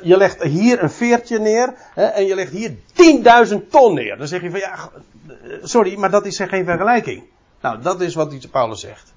[0.04, 2.76] je legt hier een veertje neer hè, en je legt hier
[3.50, 4.18] 10.000 ton neer.
[4.18, 4.90] Dan zeg je van ja,
[5.62, 7.24] sorry, maar dat is geen vergelijking.
[7.62, 9.14] Nou, dat is wat Paulus zegt.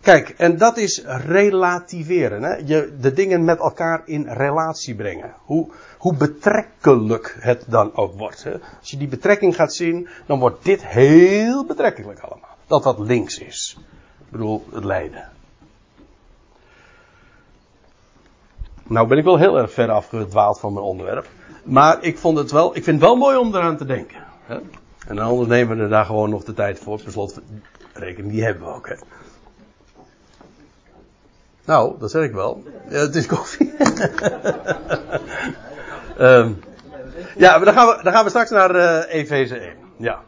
[0.00, 2.42] Kijk, en dat is relativeren.
[2.42, 2.54] Hè?
[2.64, 5.34] Je de dingen met elkaar in relatie brengen.
[5.44, 8.44] Hoe, hoe betrekkelijk het dan ook wordt.
[8.44, 8.52] Hè?
[8.80, 12.53] Als je die betrekking gaat zien, dan wordt dit heel betrekkelijk allemaal.
[12.66, 13.76] Dat wat links is.
[14.18, 15.28] Ik bedoel, het lijden.
[18.86, 21.26] Nou ben ik wel heel erg ver afgedwaald van mijn onderwerp.
[21.64, 24.24] Maar ik vond het wel, ik vind het wel mooi om eraan te denken.
[24.44, 24.58] Hè?
[25.06, 27.00] En anders nemen we daar gewoon nog de tijd voor.
[27.92, 28.88] Per rekening, die hebben we ook.
[28.88, 28.94] Hè?
[31.64, 32.62] Nou, dat zeg ik wel.
[32.88, 33.72] Ja, het is koffie.
[36.18, 36.60] um,
[37.36, 39.76] ja, dan gaan, we, dan gaan we straks naar uh, Efeze 1.
[39.96, 40.22] Ja.